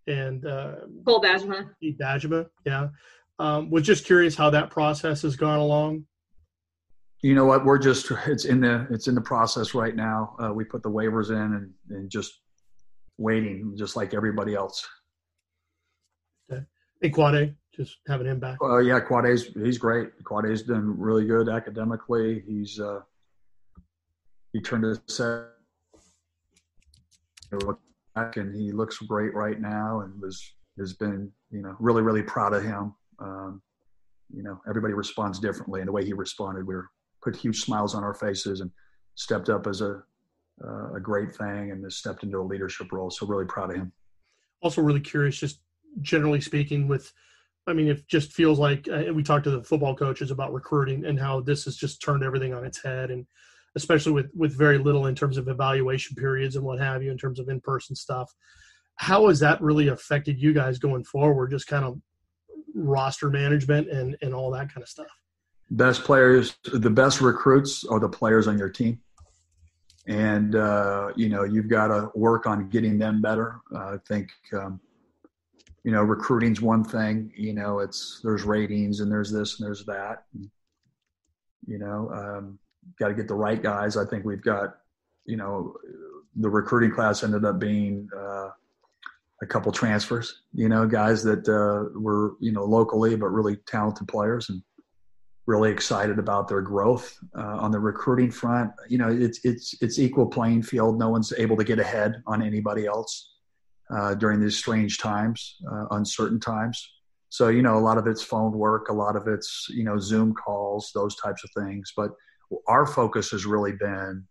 and 0.06 0.46
uh, 0.46 0.76
Cole 1.04 1.20
Bajema. 1.20 1.70
Bajema, 1.82 2.46
yeah. 2.64 2.88
Um, 3.40 3.70
was 3.70 3.84
just 3.84 4.04
curious 4.04 4.36
how 4.36 4.50
that 4.50 4.70
process 4.70 5.22
has 5.22 5.34
gone 5.34 5.58
along. 5.58 6.04
You 7.22 7.34
know 7.34 7.44
what? 7.44 7.64
We're 7.64 7.78
just 7.78 8.10
it's 8.26 8.44
in 8.44 8.60
the 8.60 8.86
it's 8.90 9.08
in 9.08 9.14
the 9.14 9.20
process 9.20 9.74
right 9.74 9.94
now. 9.94 10.36
Uh, 10.42 10.52
we 10.52 10.64
put 10.64 10.82
the 10.82 10.90
waivers 10.90 11.30
in 11.30 11.36
and, 11.36 11.70
and 11.90 12.10
just 12.10 12.40
waiting, 13.18 13.74
just 13.76 13.96
like 13.96 14.14
everybody 14.14 14.54
else. 14.54 14.86
Okay. 16.50 16.62
Hey, 17.02 17.10
Quade, 17.10 17.54
just 17.74 17.98
having 18.08 18.26
him 18.26 18.40
back. 18.40 18.58
Uh, 18.62 18.78
yeah, 18.78 19.00
Quade's 19.00 19.48
he's 19.62 19.78
great. 19.78 20.10
Quade's 20.24 20.62
done 20.62 20.98
really 20.98 21.26
good 21.26 21.48
academically. 21.48 22.42
He's 22.46 22.80
uh, 22.80 23.00
he 24.52 24.60
turned 24.60 24.84
his 24.84 25.00
set 25.06 25.44
back 28.14 28.36
and 28.36 28.54
he 28.54 28.70
looks 28.70 28.98
great 28.98 29.34
right 29.34 29.60
now 29.60 30.00
and 30.00 30.20
was 30.20 30.54
has 30.78 30.94
been 30.94 31.30
you 31.50 31.60
know 31.60 31.76
really 31.80 32.00
really 32.00 32.22
proud 32.22 32.54
of 32.54 32.62
him 32.62 32.94
um, 33.20 33.62
you 34.32 34.42
know, 34.42 34.60
everybody 34.68 34.94
responds 34.94 35.38
differently, 35.38 35.80
and 35.80 35.88
the 35.88 35.92
way 35.92 36.04
he 36.04 36.12
responded, 36.12 36.66
we 36.66 36.74
were 36.74 36.88
put 37.22 37.36
huge 37.36 37.60
smiles 37.60 37.94
on 37.94 38.04
our 38.04 38.14
faces 38.14 38.60
and 38.60 38.70
stepped 39.14 39.48
up 39.48 39.66
as 39.66 39.80
a 39.80 40.02
uh, 40.62 40.92
a 40.94 41.00
great 41.00 41.34
thing, 41.34 41.70
and 41.70 41.82
has 41.84 41.96
stepped 41.96 42.22
into 42.22 42.38
a 42.38 42.42
leadership 42.42 42.92
role. 42.92 43.10
So 43.10 43.26
really 43.26 43.46
proud 43.46 43.70
of 43.70 43.76
him. 43.76 43.92
Also, 44.60 44.82
really 44.82 45.00
curious, 45.00 45.38
just 45.38 45.60
generally 46.02 46.40
speaking, 46.40 46.86
with 46.86 47.12
I 47.66 47.72
mean, 47.72 47.88
it 47.88 48.06
just 48.08 48.32
feels 48.32 48.58
like 48.58 48.88
uh, 48.88 49.12
we 49.12 49.22
talked 49.22 49.44
to 49.44 49.50
the 49.50 49.62
football 49.62 49.94
coaches 49.94 50.30
about 50.30 50.52
recruiting 50.52 51.04
and 51.04 51.18
how 51.18 51.40
this 51.40 51.64
has 51.64 51.76
just 51.76 52.02
turned 52.02 52.22
everything 52.22 52.52
on 52.52 52.64
its 52.64 52.82
head, 52.82 53.10
and 53.10 53.26
especially 53.76 54.12
with 54.12 54.30
with 54.34 54.56
very 54.56 54.78
little 54.78 55.06
in 55.06 55.14
terms 55.14 55.36
of 55.36 55.48
evaluation 55.48 56.16
periods 56.16 56.56
and 56.56 56.64
what 56.64 56.78
have 56.78 57.02
you, 57.02 57.10
in 57.10 57.18
terms 57.18 57.38
of 57.38 57.48
in 57.48 57.60
person 57.60 57.94
stuff. 57.96 58.32
How 58.96 59.28
has 59.28 59.40
that 59.40 59.62
really 59.62 59.88
affected 59.88 60.40
you 60.40 60.52
guys 60.52 60.78
going 60.78 61.04
forward? 61.04 61.50
Just 61.50 61.66
kind 61.66 61.84
of 61.84 61.98
roster 62.74 63.30
management 63.30 63.90
and 63.90 64.16
and 64.22 64.34
all 64.34 64.50
that 64.50 64.72
kind 64.72 64.82
of 64.82 64.88
stuff? 64.88 65.19
Best 65.70 66.04
players, 66.04 66.56
the 66.72 66.90
best 66.90 67.20
recruits 67.20 67.84
are 67.84 68.00
the 68.00 68.08
players 68.08 68.48
on 68.48 68.58
your 68.58 68.68
team, 68.68 69.00
and 70.06 70.56
uh, 70.56 71.12
you 71.14 71.28
know 71.28 71.44
you've 71.44 71.68
got 71.68 71.88
to 71.88 72.10
work 72.14 72.46
on 72.46 72.68
getting 72.68 72.98
them 72.98 73.22
better. 73.22 73.60
Uh, 73.72 73.94
I 73.94 73.96
think 74.08 74.30
um, 74.52 74.80
you 75.84 75.92
know 75.92 76.02
recruiting's 76.02 76.60
one 76.60 76.82
thing. 76.82 77.32
You 77.36 77.54
know 77.54 77.78
it's 77.78 78.20
there's 78.24 78.42
ratings 78.42 79.00
and 79.00 79.12
there's 79.12 79.30
this 79.30 79.60
and 79.60 79.66
there's 79.66 79.84
that. 79.86 80.24
You 81.66 81.78
know, 81.78 82.10
um, 82.12 82.58
got 82.98 83.08
to 83.08 83.14
get 83.14 83.28
the 83.28 83.34
right 83.34 83.62
guys. 83.62 83.96
I 83.96 84.04
think 84.04 84.24
we've 84.24 84.42
got 84.42 84.74
you 85.24 85.36
know 85.36 85.76
the 86.36 86.50
recruiting 86.50 86.90
class 86.90 87.22
ended 87.22 87.44
up 87.44 87.60
being 87.60 88.08
uh, 88.16 88.48
a 89.42 89.46
couple 89.46 89.72
transfers, 89.72 90.42
you 90.52 90.68
know, 90.68 90.86
guys 90.86 91.22
that 91.24 91.48
uh, 91.48 91.98
were, 91.98 92.34
you 92.40 92.52
know, 92.52 92.64
locally, 92.64 93.16
but 93.16 93.28
really 93.28 93.56
talented 93.66 94.06
players 94.06 94.50
and 94.50 94.62
really 95.50 95.70
excited 95.70 96.18
about 96.18 96.46
their 96.48 96.62
growth 96.62 97.18
uh, 97.36 97.56
on 97.64 97.70
the 97.72 97.78
recruiting 97.78 98.30
front. 98.30 98.70
You 98.88 98.98
know, 98.98 99.08
it's, 99.08 99.40
it's, 99.44 99.74
it's 99.82 99.98
equal 99.98 100.26
playing 100.26 100.62
field. 100.62 100.98
No 100.98 101.08
one's 101.08 101.32
able 101.44 101.56
to 101.56 101.64
get 101.64 101.78
ahead 101.80 102.22
on 102.26 102.40
anybody 102.40 102.86
else 102.86 103.12
uh, 103.94 104.14
during 104.14 104.40
these 104.40 104.56
strange 104.56 104.98
times, 104.98 105.56
uh, 105.70 105.86
uncertain 105.90 106.38
times. 106.38 106.78
So, 107.30 107.48
you 107.48 107.62
know, 107.62 107.76
a 107.76 107.84
lot 107.88 107.98
of 107.98 108.06
it's 108.06 108.22
phone 108.22 108.52
work, 108.52 108.88
a 108.88 108.92
lot 108.92 109.16
of 109.16 109.26
it's, 109.26 109.66
you 109.70 109.84
know, 109.84 109.98
Zoom 109.98 110.34
calls, 110.34 110.92
those 110.94 111.16
types 111.16 111.42
of 111.44 111.50
things. 111.62 111.92
But 111.96 112.10
our 112.68 112.86
focus 112.86 113.30
has 113.30 113.44
really 113.44 113.72
been 113.72 114.26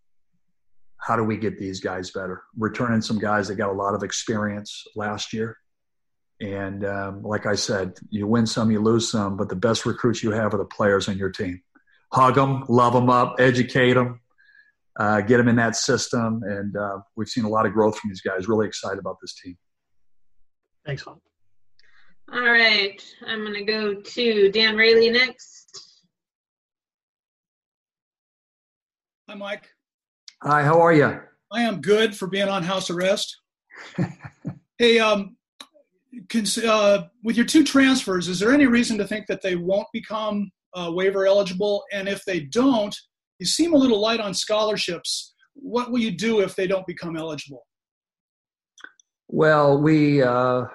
how 1.01 1.15
do 1.15 1.23
we 1.23 1.37
get 1.37 1.57
these 1.57 1.79
guys 1.79 2.11
better? 2.11 2.43
Returning 2.57 3.01
some 3.01 3.19
guys 3.19 3.47
that 3.47 3.55
got 3.55 3.69
a 3.69 3.79
lot 3.83 3.93
of 3.95 4.03
experience 4.03 4.85
last 4.95 5.33
year. 5.33 5.57
And 6.41 6.85
um, 6.85 7.23
like 7.23 7.45
I 7.45 7.55
said, 7.55 7.97
you 8.09 8.25
win 8.25 8.47
some, 8.47 8.71
you 8.71 8.79
lose 8.79 9.11
some, 9.11 9.35
but 9.35 9.49
the 9.49 9.55
best 9.55 9.85
recruits 9.85 10.23
you 10.23 10.31
have 10.31 10.53
are 10.53 10.57
the 10.57 10.65
players 10.65 11.09
on 11.09 11.17
your 11.17 11.29
team. 11.29 11.61
Hug 12.13 12.35
them, 12.35 12.63
love 12.69 12.93
them 12.93 13.09
up, 13.09 13.35
educate 13.39 13.93
them, 13.93 14.21
uh, 14.97 15.21
get 15.21 15.37
them 15.37 15.49
in 15.49 15.57
that 15.57 15.75
system. 15.75 16.41
And 16.43 16.75
uh, 16.77 16.99
we've 17.15 17.27
seen 17.27 17.43
a 17.43 17.49
lot 17.49 17.65
of 17.65 17.73
growth 17.73 17.97
from 17.99 18.09
these 18.09 18.21
guys. 18.21 18.47
Really 18.47 18.67
excited 18.67 18.99
about 18.99 19.17
this 19.21 19.35
team. 19.35 19.57
Thanks, 20.85 21.03
Hop. 21.03 21.21
All 22.31 22.41
right. 22.41 23.03
I'm 23.27 23.41
going 23.41 23.53
to 23.53 23.63
go 23.63 23.95
to 23.95 24.51
Dan 24.51 24.77
Raley 24.77 25.09
next. 25.09 26.05
Hi, 29.27 29.35
Mike. 29.35 29.67
Hi, 30.41 30.63
how 30.63 30.79
are 30.79 30.93
you? 30.93 31.19
I 31.51 31.63
am 31.63 31.81
good 31.81 32.15
for 32.15 32.27
being 32.27 32.47
on 32.47 32.63
house 32.63 32.89
arrest. 32.89 33.41
hey, 34.77 34.99
um, 34.99 35.17
can, 35.19 35.38
uh, 36.65 37.03
with 37.23 37.37
your 37.37 37.45
two 37.45 37.63
transfers, 37.63 38.27
is 38.27 38.39
there 38.39 38.51
any 38.51 38.65
reason 38.65 38.97
to 38.97 39.07
think 39.07 39.27
that 39.27 39.41
they 39.41 39.55
won't 39.55 39.87
become 39.93 40.51
uh, 40.73 40.91
waiver 40.93 41.25
eligible? 41.25 41.83
And 41.91 42.07
if 42.07 42.23
they 42.25 42.41
don't, 42.41 42.95
you 43.39 43.45
seem 43.45 43.73
a 43.73 43.77
little 43.77 43.99
light 43.99 44.19
on 44.19 44.33
scholarships. 44.33 45.33
What 45.53 45.91
will 45.91 45.99
you 45.99 46.11
do 46.11 46.39
if 46.39 46.55
they 46.55 46.67
don't 46.67 46.85
become 46.87 47.17
eligible? 47.17 47.65
Well, 49.27 49.79
we, 49.79 50.23
uh, 50.23 50.65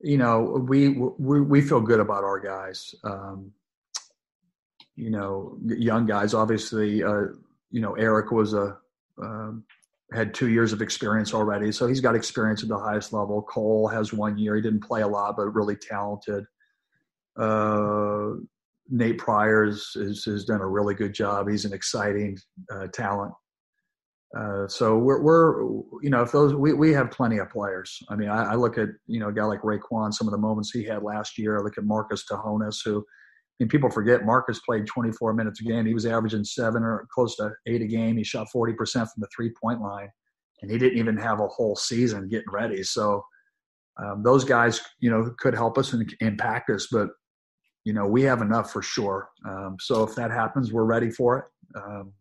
you 0.00 0.18
know, 0.18 0.64
we, 0.68 0.88
we 0.88 1.40
we 1.40 1.60
feel 1.60 1.80
good 1.80 2.00
about 2.00 2.24
our 2.24 2.40
guys. 2.40 2.92
Um, 3.04 3.52
you 4.96 5.10
know, 5.10 5.56
young 5.64 6.06
guys. 6.06 6.34
Obviously, 6.34 7.02
uh, 7.02 7.26
you 7.70 7.80
know, 7.80 7.94
Erik 7.94 8.32
was 8.32 8.54
a 8.54 8.76
um, 9.22 9.64
had 10.14 10.34
two 10.34 10.48
years 10.48 10.72
of 10.72 10.82
experience 10.82 11.34
already, 11.34 11.72
so 11.72 11.86
he's 11.86 12.00
got 12.00 12.14
experience 12.14 12.62
at 12.62 12.68
the 12.68 12.78
highest 12.78 13.12
level. 13.12 13.42
Cole 13.42 13.88
has 13.88 14.12
one 14.12 14.38
year; 14.38 14.56
he 14.56 14.62
didn't 14.62 14.84
play 14.84 15.02
a 15.02 15.08
lot, 15.08 15.36
but 15.36 15.46
really 15.54 15.76
talented. 15.76 16.44
Uh, 17.38 18.32
Nate 18.88 19.18
Pryor's 19.18 19.92
is, 19.96 20.24
has 20.24 20.44
done 20.44 20.60
a 20.60 20.66
really 20.66 20.94
good 20.94 21.14
job. 21.14 21.48
He's 21.48 21.64
an 21.64 21.72
exciting 21.72 22.36
uh, 22.70 22.88
talent. 22.88 23.32
Uh, 24.36 24.66
so 24.66 24.96
we're, 24.96 25.20
we're, 25.20 25.62
you 26.02 26.08
know, 26.08 26.22
if 26.22 26.32
those 26.32 26.54
we, 26.54 26.72
we 26.72 26.92
have 26.92 27.10
plenty 27.10 27.38
of 27.38 27.50
players. 27.50 28.02
I 28.08 28.16
mean, 28.16 28.30
I, 28.30 28.52
I, 28.52 28.54
look 28.54 28.78
at 28.78 28.88
you 29.06 29.20
know 29.20 29.28
a 29.28 29.32
guy 29.32 29.44
like 29.44 29.60
RaeQuan, 29.60 30.12
some 30.14 30.26
of 30.26 30.32
the 30.32 30.38
moments 30.38 30.70
he 30.70 30.84
had 30.84 31.02
last 31.02 31.36
year. 31.36 31.58
I 31.58 31.62
look 31.62 31.76
at 31.76 31.84
Marcus 31.84 32.24
Tsohonis, 32.24 32.78
who 32.82 33.04
mean, 33.60 33.68
people 33.68 33.90
forget 33.90 34.24
Marcus 34.24 34.60
played 34.60 34.86
24 34.86 35.34
minutes 35.34 35.60
a 35.60 35.64
game. 35.64 35.86
He 35.86 35.94
was 35.94 36.06
averaging 36.06 36.44
seven 36.44 36.82
or 36.82 37.06
close 37.12 37.36
to 37.36 37.52
eight 37.66 37.82
a 37.82 37.86
game. 37.86 38.16
He 38.16 38.24
shot 38.24 38.48
40% 38.54 38.76
from 38.92 39.08
the 39.18 39.28
three 39.34 39.52
point 39.62 39.80
line, 39.80 40.08
and 40.60 40.70
he 40.70 40.78
didn't 40.78 40.98
even 40.98 41.16
have 41.16 41.40
a 41.40 41.48
whole 41.48 41.76
season 41.76 42.28
getting 42.28 42.50
ready. 42.50 42.82
So 42.82 43.24
um, 44.02 44.22
those 44.22 44.44
guys, 44.44 44.80
you 45.00 45.10
know, 45.10 45.34
could 45.38 45.54
help 45.54 45.78
us 45.78 45.92
and 45.92 46.14
impact 46.20 46.70
us, 46.70 46.88
but 46.90 47.10
you 47.84 47.92
know, 47.92 48.06
we 48.06 48.22
have 48.22 48.42
enough 48.42 48.72
for 48.72 48.80
sure. 48.80 49.28
Um, 49.46 49.76
so 49.80 50.04
if 50.04 50.14
that 50.14 50.30
happens, 50.30 50.72
we're 50.72 50.84
ready 50.84 51.10
for 51.10 51.38
it. 51.38 51.44
Um, 51.76 52.12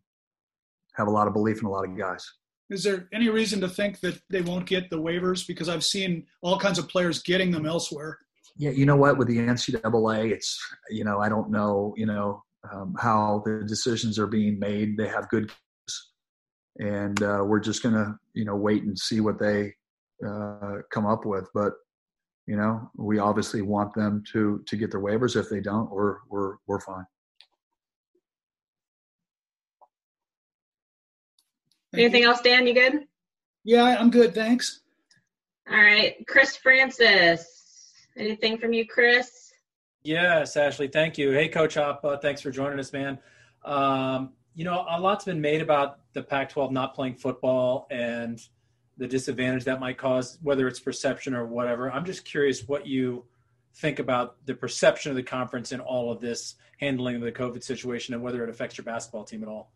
have 0.96 1.08
a 1.08 1.12
lot 1.12 1.28
of 1.28 1.34
belief 1.34 1.60
in 1.60 1.66
a 1.66 1.70
lot 1.70 1.88
of 1.88 1.98
guys. 1.98 2.26
Is 2.70 2.84
there 2.84 3.08
any 3.14 3.30
reason 3.30 3.62
to 3.62 3.68
think 3.68 4.00
that 4.00 4.20
they 4.30 4.42
won't 4.42 4.66
get 4.66 4.90
the 4.90 5.00
waivers? 5.00 5.46
Because 5.46 5.70
I've 5.70 5.84
seen 5.84 6.26
all 6.42 6.58
kinds 6.58 6.80
of 6.80 6.88
players 6.88 7.22
getting 7.22 7.52
them 7.52 7.66
elsewhere 7.66 8.18
yeah, 8.62 8.70
you 8.70 8.86
know 8.86 8.96
what? 8.96 9.18
With 9.18 9.28
the 9.28 9.40
NCAA, 9.40 10.32
it's 10.32 10.56
you 10.92 11.04
know 11.04 11.20
I 11.20 11.30
don't 11.30 11.50
know 11.50 11.96
you 11.98 12.06
know 12.06 12.44
um, 12.72 12.96
how 13.00 13.42
the 13.44 13.64
decisions 13.68 14.20
are 14.20 14.28
being 14.28 14.60
made. 14.60 14.98
They 14.98 15.08
have 15.08 15.28
good, 15.30 15.52
and 16.78 17.22
uh, 17.24 17.42
we're 17.44 17.60
just 17.60 17.82
gonna 17.82 18.20
you 18.36 18.46
know 18.46 18.56
wait 18.56 18.84
and 18.84 18.98
see 18.98 19.20
what 19.20 19.40
they 19.40 19.74
uh, 20.24 20.76
come 20.94 21.08
up 21.08 21.26
with. 21.26 21.50
But 21.56 21.74
you 22.46 22.56
know, 22.56 22.88
we 22.96 23.18
obviously 23.18 23.64
want 23.64 23.96
them 23.96 24.24
to 24.32 24.64
to 24.68 24.78
get 24.78 24.92
their 24.92 25.02
waivers. 25.02 25.36
If 25.36 25.50
they 25.50 25.60
don't, 25.60 25.90
we're 25.90 26.18
we're 26.30 26.58
we're 26.68 26.82
fine. 26.82 27.06
Anything 31.96 32.26
else, 32.26 32.42
Dan? 32.42 32.68
You 32.68 32.76
good? 32.76 33.08
Yeah, 33.64 33.98
I'm 34.00 34.12
good. 34.12 34.36
Thanks. 34.36 34.82
All 35.68 35.82
right, 35.82 36.16
Chris 36.28 36.56
Francis. 36.56 37.61
Anything 38.18 38.58
from 38.58 38.74
you, 38.74 38.86
Chris? 38.88 39.54
Yes, 40.04 40.58
Ashley. 40.58 40.88
Thank 40.88 41.18
you. 41.18 41.32
Hey, 41.32 41.48
Coach 41.48 41.76
Hop. 41.76 42.04
Uh, 42.04 42.18
thanks 42.18 42.42
for 42.42 42.52
joining 42.52 42.80
us, 42.80 42.92
man. 42.92 43.20
Um, 43.64 44.34
you 44.56 44.66
know, 44.66 44.86
a 44.90 45.00
lot's 45.00 45.26
been 45.26 45.42
made 45.42 45.62
about 45.62 46.00
the 46.14 46.24
Pac-12 46.24 46.72
not 46.72 46.94
playing 46.96 47.16
football 47.16 47.88
and 47.90 48.42
the 48.98 49.08
disadvantage 49.08 49.64
that 49.66 49.80
might 49.80 49.98
cause, 49.98 50.38
whether 50.42 50.68
it's 50.68 50.80
perception 50.80 51.34
or 51.34 51.46
whatever. 51.46 51.92
I'm 51.92 52.06
just 52.06 52.26
curious 52.26 52.68
what 52.68 52.86
you 52.86 53.26
think 53.76 54.00
about 54.00 54.46
the 54.46 54.54
perception 54.54 55.12
of 55.12 55.16
the 55.16 55.24
conference 55.24 55.72
in 55.72 55.80
all 55.80 56.12
of 56.12 56.20
this 56.20 56.56
handling 56.80 57.16
of 57.16 57.22
the 57.22 57.32
COVID 57.32 57.64
situation 57.64 58.14
and 58.14 58.22
whether 58.22 58.44
it 58.44 58.50
affects 58.50 58.78
your 58.78 58.86
basketball 58.86 59.24
team 59.24 59.44
at 59.44 59.50
all. 59.50 59.72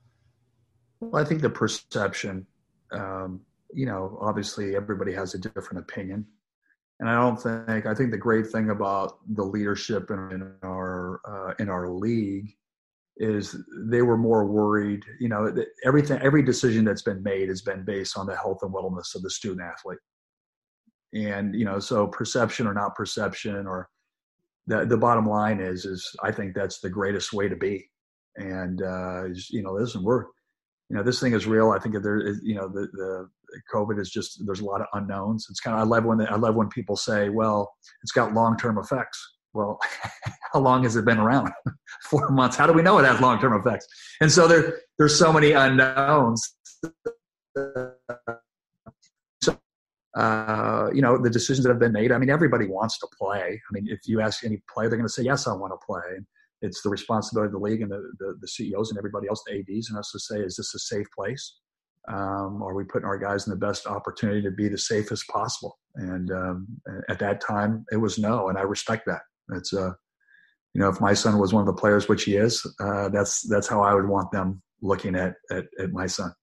Well, 1.00 1.24
I 1.24 1.25
think 1.25 1.42
the 1.42 1.50
perception, 1.50 2.46
um, 2.92 3.42
you 3.74 3.86
know, 3.86 4.18
obviously 4.20 4.75
everybody 4.75 5.13
has 5.13 5.34
a 5.34 5.38
different 5.38 5.80
opinion. 5.80 6.25
And 7.00 7.10
I 7.10 7.16
don't 7.16 7.38
think 7.38 7.86
I 7.86 7.94
think 7.94 8.12
the 8.12 8.18
great 8.18 8.48
thing 8.48 8.70
about 8.70 9.18
the 9.36 9.44
leadership 9.44 10.12
in, 10.12 10.54
our 10.64 11.22
uh, 11.25 11.54
in 11.60 11.70
our 11.70 11.90
league 11.90 12.56
is 13.18 13.56
they 13.86 14.02
were 14.02 14.18
more 14.18 14.46
worried. 14.46 15.04
You 15.20 15.30
know, 15.30 15.54
everything 15.86 16.22
every 16.22 16.42
decision 16.42 16.86
that's 16.86 17.02
been 17.02 17.22
made 17.22 17.50
has 17.50 17.62
been 17.62 17.84
based 17.84 18.18
on 18.18 18.25
the 18.25 18.36
health 18.36 18.60
and 18.62 18.74
wellness 18.74 19.16
of 19.16 19.24
the 19.24 19.30
student 19.30 19.62
athlete. 19.62 20.00
And 21.14 21.54
you 21.54 21.66
know, 21.66 21.80
so 21.80 22.08
perception 22.08 22.66
or 22.66 22.74
not 22.74 22.96
perception, 22.96 23.68
or 23.68 23.90
the 24.68 24.86
the 24.86 24.98
bottom 24.98 25.25
line 25.25 25.60
is 25.60 25.86
is 25.86 26.10
I 26.24 26.32
think 26.32 26.56
that's 26.56 26.80
the 26.80 26.90
greatest 26.90 27.34
way 27.34 27.50
to 27.50 27.56
be. 27.58 27.90
And 28.38 28.82
uh, 28.82 29.25
you 29.50 29.64
know, 29.64 29.74
listen, 29.74 30.04
we're 30.04 30.24
you 30.90 30.96
know 30.96 31.04
this 31.04 31.20
thing 31.20 31.34
is 31.34 31.48
real. 31.48 31.72
I 31.72 31.80
think 31.80 31.96
there 32.02 32.20
is 32.20 32.40
you 32.44 32.56
know 32.56 32.68
the 32.68 32.88
the 32.94 33.30
COVID 33.74 34.00
is 34.00 34.10
just 34.10 34.46
there's 34.46 34.60
a 34.60 34.66
lot 34.66 34.82
of 34.82 34.88
unknowns. 34.94 35.48
It's 35.50 35.60
kind 35.60 35.76
of 35.76 35.82
I 35.82 35.84
love 35.84 36.06
when 36.06 36.22
I 36.22 36.36
love 36.36 36.56
when 36.56 36.70
people 36.70 36.96
say, 36.96 37.30
"Well, 37.30 37.74
it's 38.04 38.12
got 38.12 38.34
long 38.34 38.58
term 38.58 38.78
effects." 38.78 39.36
Well, 39.54 39.80
how 40.54 40.60
long 40.60 40.84
has 40.84 40.96
it 40.96 41.06
been 41.06 41.18
around? 41.18 41.52
Four 42.04 42.30
months. 42.30 42.58
How 42.58 42.68
do 42.68 42.74
we 42.74 42.82
know 42.82 43.00
it 43.00 43.06
has 43.06 43.20
long 43.22 43.40
term 43.40 43.54
effects? 43.54 43.88
And 44.22 44.32
so 44.32 44.48
there 44.48 44.80
there's 44.98 45.18
so 45.18 45.32
many 45.32 45.54
unknowns. 45.54 46.56
So, 49.42 49.58
uh, 50.16 50.90
you 50.94 51.02
know, 51.02 51.18
the 51.18 51.30
decisions 51.30 51.64
that 51.66 51.72
have 51.72 51.80
been 51.80 51.94
made. 51.94 52.12
I 52.12 52.18
mean, 52.18 52.30
everybody 52.30 52.68
wants 52.68 53.00
to 53.00 53.08
play. 53.18 53.62
I 53.70 53.72
mean, 53.72 53.88
if 53.90 54.00
you 54.06 54.22
ask 54.22 54.44
any 54.44 54.62
player, 54.74 54.90
they're 54.90 54.98
going 54.98 55.08
to 55.08 55.14
say, 55.14 55.24
"Yes, 55.24 55.48
I 55.48 55.54
want 55.54 55.74
to 55.74 55.86
play." 55.86 56.20
It's 56.62 56.82
the 56.82 56.90
responsibility 56.90 57.48
of 57.48 57.52
the 57.52 57.60
league 57.60 57.82
and 57.82 57.92
the, 57.92 58.12
the, 58.18 58.38
the 58.40 58.48
CEOs 58.48 58.90
and 58.90 58.98
everybody 58.98 59.28
else, 59.28 59.44
the 59.46 59.60
ADs, 59.60 59.90
and 59.90 60.00
us 60.00 60.12
to 60.12 60.20
say, 60.20 60.40
"Is 60.40 60.56
this 60.56 60.74
a 60.74 60.80
safe 60.80 61.08
place?" 61.18 61.60
Um, 62.08 62.62
are 62.62 62.74
we 62.74 62.84
putting 62.84 63.08
our 63.08 63.18
guys 63.18 63.48
in 63.48 63.52
the 63.52 63.58
best 63.58 63.88
opportunity 63.88 64.42
to 64.42 64.52
be 64.52 64.68
the 64.68 64.78
safest 64.78 65.28
possible? 65.28 65.78
And 65.96 66.32
um, 66.32 66.68
at 67.10 67.20
that 67.20 67.42
time, 67.42 67.86
it 67.92 67.98
was 67.98 68.18
no, 68.18 68.50
and 68.50 68.58
I 68.58 68.62
respect 68.62 69.06
that. 69.08 69.22
It's 69.54 69.74
uh, 69.74 69.92
you 70.74 70.82
know, 70.82 70.90
if 70.90 71.00
my 71.00 71.14
son 71.14 71.40
was 71.40 71.54
one 71.54 71.62
of 71.62 71.68
the 71.68 71.80
players, 71.80 72.10
which 72.10 72.26
he 72.26 72.36
is, 72.36 72.66
uh, 72.80 73.10
that's 73.10 73.42
that's 73.44 73.68
how 73.68 73.82
I 73.82 73.94
would 73.94 74.08
want 74.08 74.32
them 74.32 74.62
looking 74.82 75.16
at, 75.16 75.36
at 75.52 75.66
at 75.80 75.92
my 75.92 76.06
son. 76.06 76.34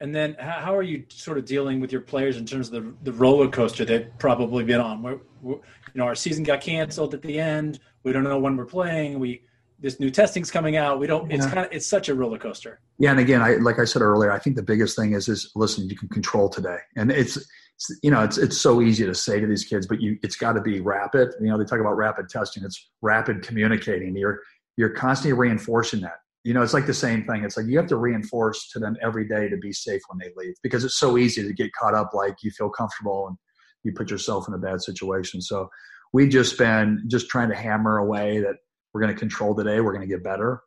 And 0.00 0.14
then, 0.14 0.36
how 0.38 0.76
are 0.76 0.82
you 0.82 1.04
sort 1.08 1.38
of 1.38 1.44
dealing 1.44 1.80
with 1.80 1.90
your 1.90 2.00
players 2.00 2.36
in 2.36 2.46
terms 2.46 2.68
of 2.68 2.72
the 2.72 2.94
the 3.02 3.12
roller 3.12 3.48
coaster 3.48 3.84
they've 3.84 4.08
probably 4.18 4.64
been 4.64 4.80
on? 4.80 5.20
you 5.44 5.60
know 5.94 6.04
our 6.04 6.14
season 6.14 6.42
got 6.42 6.60
canceled 6.60 7.14
at 7.14 7.22
the 7.22 7.38
end. 7.38 7.80
We 8.02 8.12
don't 8.12 8.24
know 8.24 8.38
when 8.38 8.56
we're 8.56 8.64
playing. 8.64 9.18
We 9.18 9.42
this 9.80 10.00
new 10.00 10.10
testing's 10.10 10.50
coming 10.50 10.76
out. 10.76 10.98
We 10.98 11.06
don't. 11.06 11.30
It's 11.30 11.46
kind 11.46 11.60
of 11.60 11.68
it's 11.70 11.86
such 11.86 12.08
a 12.08 12.14
roller 12.14 12.38
coaster. 12.38 12.80
Yeah, 12.98 13.12
and 13.12 13.20
again, 13.20 13.42
I 13.42 13.54
like 13.54 13.78
I 13.78 13.84
said 13.84 14.02
earlier, 14.02 14.30
I 14.30 14.38
think 14.38 14.56
the 14.56 14.62
biggest 14.62 14.96
thing 14.96 15.12
is 15.12 15.28
is 15.28 15.50
listen, 15.54 15.88
you 15.88 15.96
can 15.96 16.08
control 16.08 16.48
today, 16.48 16.78
and 16.96 17.12
it's, 17.12 17.36
it's 17.36 17.98
you 18.02 18.10
know 18.10 18.22
it's 18.22 18.38
it's 18.38 18.56
so 18.56 18.82
easy 18.82 19.06
to 19.06 19.14
say 19.14 19.40
to 19.40 19.46
these 19.46 19.64
kids, 19.64 19.86
but 19.86 20.00
you 20.00 20.18
it's 20.22 20.36
got 20.36 20.54
to 20.54 20.60
be 20.60 20.80
rapid. 20.80 21.30
You 21.40 21.48
know, 21.48 21.58
they 21.58 21.64
talk 21.64 21.80
about 21.80 21.96
rapid 21.96 22.28
testing. 22.28 22.64
It's 22.64 22.90
rapid 23.02 23.42
communicating. 23.42 24.16
You're 24.16 24.40
you're 24.76 24.90
constantly 24.90 25.38
reinforcing 25.38 26.00
that. 26.00 26.18
You 26.44 26.54
know, 26.54 26.62
it's 26.62 26.74
like 26.74 26.86
the 26.86 26.94
same 26.94 27.24
thing. 27.24 27.44
It's 27.44 27.56
like 27.56 27.66
you 27.66 27.78
have 27.78 27.88
to 27.88 27.96
reinforce 27.96 28.70
to 28.70 28.78
them 28.78 28.96
every 29.02 29.28
day 29.28 29.48
to 29.48 29.56
be 29.56 29.72
safe 29.72 30.00
when 30.08 30.18
they 30.18 30.32
leave 30.36 30.54
because 30.62 30.84
it's 30.84 30.98
so 30.98 31.18
easy 31.18 31.42
to 31.42 31.52
get 31.52 31.72
caught 31.72 31.94
up 31.94 32.14
like 32.14 32.36
you 32.42 32.50
feel 32.50 32.70
comfortable 32.70 33.28
and 33.28 33.36
you 33.84 33.92
put 33.92 34.10
yourself 34.10 34.48
in 34.48 34.54
a 34.54 34.58
bad 34.58 34.80
situation. 34.80 35.40
So 35.40 35.68
we've 36.12 36.30
just 36.30 36.56
been 36.58 37.04
just 37.06 37.28
trying 37.28 37.50
to 37.50 37.56
hammer 37.56 37.98
away 37.98 38.40
that 38.40 38.56
we're 38.92 39.00
going 39.00 39.12
to 39.12 39.18
control 39.18 39.54
today. 39.54 39.80
We're 39.80 39.92
going 39.92 40.08
to 40.08 40.12
get 40.12 40.24
better 40.24 40.62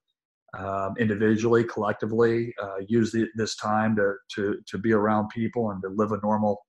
um, 0.57 0.95
individually, 0.99 1.63
collectively. 1.63 2.53
Uh, 2.61 2.77
use 2.87 3.11
the, 3.11 3.27
this 3.35 3.55
time 3.55 3.95
to 3.95 4.13
to 4.35 4.57
to 4.67 4.77
be 4.77 4.93
around 4.93 5.29
people 5.29 5.71
and 5.71 5.81
to 5.81 5.89
live 5.89 6.11
a 6.11 6.19
normal 6.21 6.61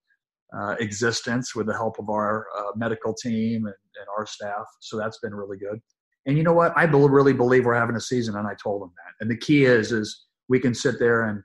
uh, 0.57 0.77
existence 0.81 1.55
with 1.55 1.67
the 1.67 1.73
help 1.73 1.99
of 1.99 2.09
our 2.11 2.47
uh, 2.59 2.73
medical 2.77 3.15
team 3.15 3.65
and, 3.65 3.75
and, 3.97 4.07
our 4.19 4.27
staff. 4.27 4.67
So 4.81 4.99
that's 4.99 5.19
been 5.21 5.35
really 5.35 5.57
good. 5.57 5.81
And 6.27 6.37
you 6.37 6.45
know 6.45 6.53
what? 6.53 6.77
I 6.77 6.85
really 6.85 7.33
believe 7.33 7.65
we're 7.65 7.75
having 7.75 7.97
a 7.97 8.01
season, 8.01 8.37
and 8.37 8.47
I 8.47 8.55
told 8.63 8.83
them 8.83 8.93
that. 8.97 9.23
And 9.23 9.31
the 9.31 9.37
key 9.37 9.65
is 9.65 9.93
is 9.93 10.27
we 10.49 10.61
can 10.61 10.75
sit 10.75 10.99
there 10.99 11.29
and 11.29 11.43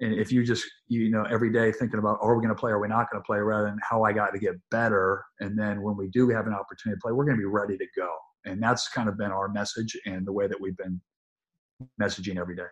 and 0.00 0.14
if 0.14 0.30
you 0.30 0.44
just 0.44 0.64
you 0.86 1.10
know 1.10 1.24
every 1.24 1.52
day 1.52 1.72
thinking 1.72 1.98
about 1.98 2.18
are 2.20 2.36
we 2.36 2.42
going 2.42 2.54
to 2.54 2.60
play 2.60 2.70
are 2.70 2.80
we 2.80 2.88
not 2.88 3.10
going 3.10 3.22
to 3.22 3.26
play 3.26 3.38
rather 3.38 3.64
than 3.64 3.78
how 3.88 4.04
i 4.04 4.12
got 4.12 4.30
to 4.30 4.38
get 4.38 4.54
better 4.70 5.24
and 5.40 5.58
then 5.58 5.82
when 5.82 5.96
we 5.96 6.08
do 6.08 6.28
have 6.28 6.46
an 6.46 6.54
opportunity 6.54 6.96
to 6.96 7.00
play 7.02 7.12
we're 7.12 7.24
going 7.24 7.36
to 7.36 7.40
be 7.40 7.46
ready 7.46 7.76
to 7.76 7.86
go 7.96 8.08
and 8.48 8.62
that's 8.62 8.88
kind 8.88 9.08
of 9.08 9.16
been 9.16 9.30
our 9.30 9.48
message 9.48 9.96
and 10.06 10.26
the 10.26 10.32
way 10.32 10.46
that 10.46 10.60
we've 10.60 10.76
been 10.76 11.00
messaging 12.00 12.38
every 12.38 12.56
day 12.56 12.62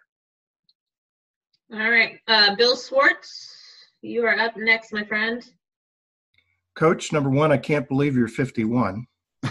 all 1.72 1.90
right 1.90 2.18
uh, 2.28 2.54
bill 2.56 2.76
swartz 2.76 3.54
you 4.02 4.24
are 4.24 4.38
up 4.38 4.56
next 4.56 4.92
my 4.92 5.04
friend 5.04 5.50
coach 6.76 7.12
number 7.12 7.30
one 7.30 7.52
i 7.52 7.56
can't 7.56 7.88
believe 7.88 8.16
you're 8.16 8.28
51 8.28 9.06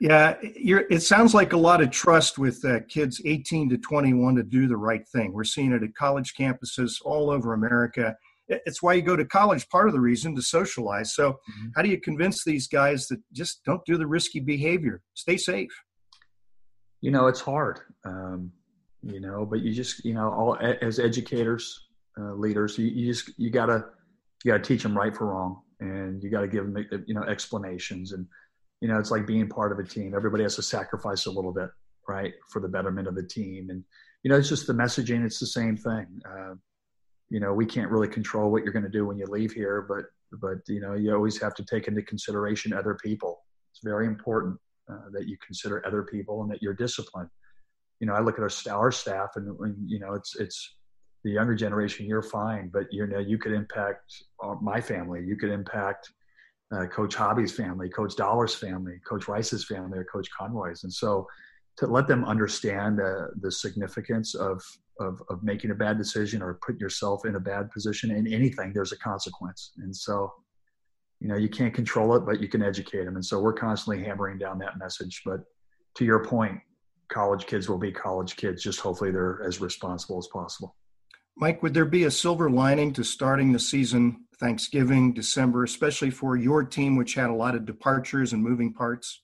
yeah, 0.00 0.34
it 0.42 1.02
sounds 1.02 1.34
like 1.34 1.52
a 1.52 1.56
lot 1.56 1.80
of 1.80 1.90
trust 1.90 2.38
with 2.38 2.64
uh, 2.64 2.80
kids 2.88 3.20
18 3.24 3.70
to 3.70 3.78
21 3.78 4.36
to 4.36 4.42
do 4.42 4.66
the 4.66 4.76
right 4.76 5.06
thing. 5.08 5.32
We're 5.32 5.44
seeing 5.44 5.72
it 5.72 5.82
at 5.82 5.94
college 5.94 6.34
campuses 6.34 6.96
all 7.04 7.30
over 7.30 7.52
America. 7.52 8.16
It's 8.48 8.82
why 8.82 8.94
you 8.94 9.02
go 9.02 9.16
to 9.16 9.24
college, 9.24 9.68
part 9.68 9.88
of 9.88 9.94
the 9.94 10.00
reason 10.00 10.34
to 10.36 10.42
socialize. 10.42 11.14
So, 11.14 11.32
mm-hmm. 11.32 11.68
how 11.74 11.82
do 11.82 11.88
you 11.88 12.00
convince 12.00 12.44
these 12.44 12.68
guys 12.68 13.06
that 13.08 13.20
just 13.32 13.64
don't 13.64 13.84
do 13.86 13.96
the 13.96 14.06
risky 14.06 14.40
behavior? 14.40 15.00
Stay 15.14 15.36
safe. 15.36 15.70
You 17.00 17.10
know, 17.10 17.26
it's 17.26 17.40
hard, 17.40 17.80
um, 18.04 18.52
you 19.02 19.20
know, 19.20 19.44
but 19.44 19.60
you 19.60 19.72
just, 19.72 20.04
you 20.04 20.14
know, 20.14 20.30
all 20.30 20.56
as 20.60 20.98
educators, 20.98 21.88
uh, 22.20 22.34
leaders, 22.34 22.78
you, 22.78 22.86
you 22.86 23.12
just, 23.12 23.30
you 23.38 23.50
gotta, 23.50 23.86
you 24.44 24.52
gotta 24.52 24.62
teach 24.62 24.82
them 24.82 24.96
right 24.96 25.16
for 25.16 25.26
wrong 25.26 25.62
and 25.80 26.22
you 26.22 26.30
gotta 26.30 26.46
give 26.46 26.64
them, 26.64 26.86
you 27.06 27.14
know, 27.14 27.22
explanations 27.24 28.12
and, 28.12 28.26
you 28.80 28.88
know, 28.88 28.98
it's 28.98 29.10
like 29.10 29.26
being 29.26 29.48
part 29.48 29.72
of 29.72 29.78
a 29.78 29.84
team. 29.84 30.14
Everybody 30.14 30.44
has 30.44 30.56
to 30.56 30.62
sacrifice 30.62 31.26
a 31.26 31.30
little 31.30 31.52
bit, 31.52 31.70
right, 32.08 32.34
for 32.50 32.60
the 32.60 32.68
betterment 32.68 33.08
of 33.08 33.16
the 33.16 33.22
team. 33.22 33.70
And 33.70 33.82
you 34.22 34.30
know, 34.30 34.36
it's 34.36 34.48
just 34.48 34.66
the 34.66 34.72
messaging. 34.72 35.24
It's 35.24 35.40
the 35.40 35.46
same 35.46 35.76
thing. 35.76 36.06
Uh, 36.24 36.54
you 37.32 37.40
know, 37.40 37.54
we 37.54 37.64
can't 37.64 37.90
really 37.90 38.08
control 38.08 38.52
what 38.52 38.62
you're 38.62 38.74
going 38.74 38.84
to 38.84 38.90
do 38.90 39.06
when 39.06 39.16
you 39.16 39.24
leave 39.26 39.52
here, 39.52 39.86
but 39.88 40.04
but 40.38 40.58
you 40.68 40.80
know, 40.80 40.92
you 40.92 41.14
always 41.14 41.40
have 41.40 41.54
to 41.54 41.64
take 41.64 41.88
into 41.88 42.02
consideration 42.02 42.74
other 42.74 42.94
people. 42.94 43.42
It's 43.72 43.80
very 43.82 44.06
important 44.06 44.58
uh, 44.90 45.08
that 45.12 45.26
you 45.26 45.38
consider 45.44 45.82
other 45.86 46.02
people 46.02 46.42
and 46.42 46.50
that 46.50 46.60
you're 46.60 46.74
disciplined. 46.74 47.30
You 48.00 48.06
know, 48.06 48.12
I 48.12 48.20
look 48.20 48.38
at 48.38 48.42
our 48.42 48.50
our 48.70 48.92
staff, 48.92 49.30
and, 49.36 49.48
and 49.60 49.90
you 49.90 49.98
know, 49.98 50.12
it's 50.12 50.36
it's 50.36 50.74
the 51.24 51.30
younger 51.30 51.54
generation. 51.54 52.04
You're 52.04 52.22
fine, 52.22 52.68
but 52.70 52.84
you 52.90 53.06
know, 53.06 53.18
you 53.18 53.38
could 53.38 53.52
impact 53.52 54.12
uh, 54.44 54.56
my 54.60 54.78
family. 54.78 55.24
You 55.24 55.36
could 55.36 55.50
impact 55.50 56.10
uh, 56.70 56.84
Coach 56.86 57.14
Hobby's 57.14 57.52
family, 57.52 57.88
Coach 57.88 58.14
Dollar's 58.14 58.54
family, 58.54 59.00
Coach 59.08 59.26
Rice's 59.26 59.64
family, 59.64 59.98
or 59.98 60.04
Coach 60.04 60.28
Conroy's. 60.38 60.84
And 60.84 60.92
so 60.92 61.26
to 61.78 61.86
let 61.86 62.06
them 62.06 62.24
understand 62.24 63.00
uh, 63.00 63.28
the 63.40 63.50
significance 63.50 64.34
of, 64.34 64.62
of, 65.02 65.22
of 65.28 65.42
making 65.42 65.70
a 65.70 65.74
bad 65.74 65.98
decision 65.98 66.40
or 66.40 66.54
putting 66.64 66.80
yourself 66.80 67.26
in 67.26 67.34
a 67.34 67.40
bad 67.40 67.70
position 67.70 68.10
in 68.10 68.26
anything, 68.26 68.72
there's 68.72 68.92
a 68.92 68.98
consequence. 68.98 69.72
And 69.78 69.94
so, 69.94 70.32
you 71.20 71.28
know, 71.28 71.36
you 71.36 71.48
can't 71.48 71.74
control 71.74 72.16
it, 72.16 72.24
but 72.24 72.40
you 72.40 72.48
can 72.48 72.62
educate 72.62 73.04
them. 73.04 73.16
And 73.16 73.24
so 73.24 73.40
we're 73.40 73.52
constantly 73.52 74.02
hammering 74.02 74.38
down 74.38 74.58
that 74.60 74.78
message. 74.78 75.22
But 75.26 75.40
to 75.96 76.04
your 76.04 76.24
point, 76.24 76.58
college 77.10 77.46
kids 77.46 77.68
will 77.68 77.78
be 77.78 77.92
college 77.92 78.36
kids. 78.36 78.62
Just 78.62 78.80
hopefully 78.80 79.10
they're 79.10 79.42
as 79.42 79.60
responsible 79.60 80.18
as 80.18 80.28
possible. 80.28 80.76
Mike, 81.36 81.62
would 81.62 81.74
there 81.74 81.84
be 81.84 82.04
a 82.04 82.10
silver 82.10 82.50
lining 82.50 82.92
to 82.94 83.04
starting 83.04 83.52
the 83.52 83.58
season 83.58 84.24
Thanksgiving, 84.38 85.12
December, 85.12 85.64
especially 85.64 86.10
for 86.10 86.36
your 86.36 86.64
team, 86.64 86.96
which 86.96 87.14
had 87.14 87.30
a 87.30 87.34
lot 87.34 87.54
of 87.54 87.64
departures 87.64 88.32
and 88.32 88.42
moving 88.42 88.72
parts? 88.72 89.22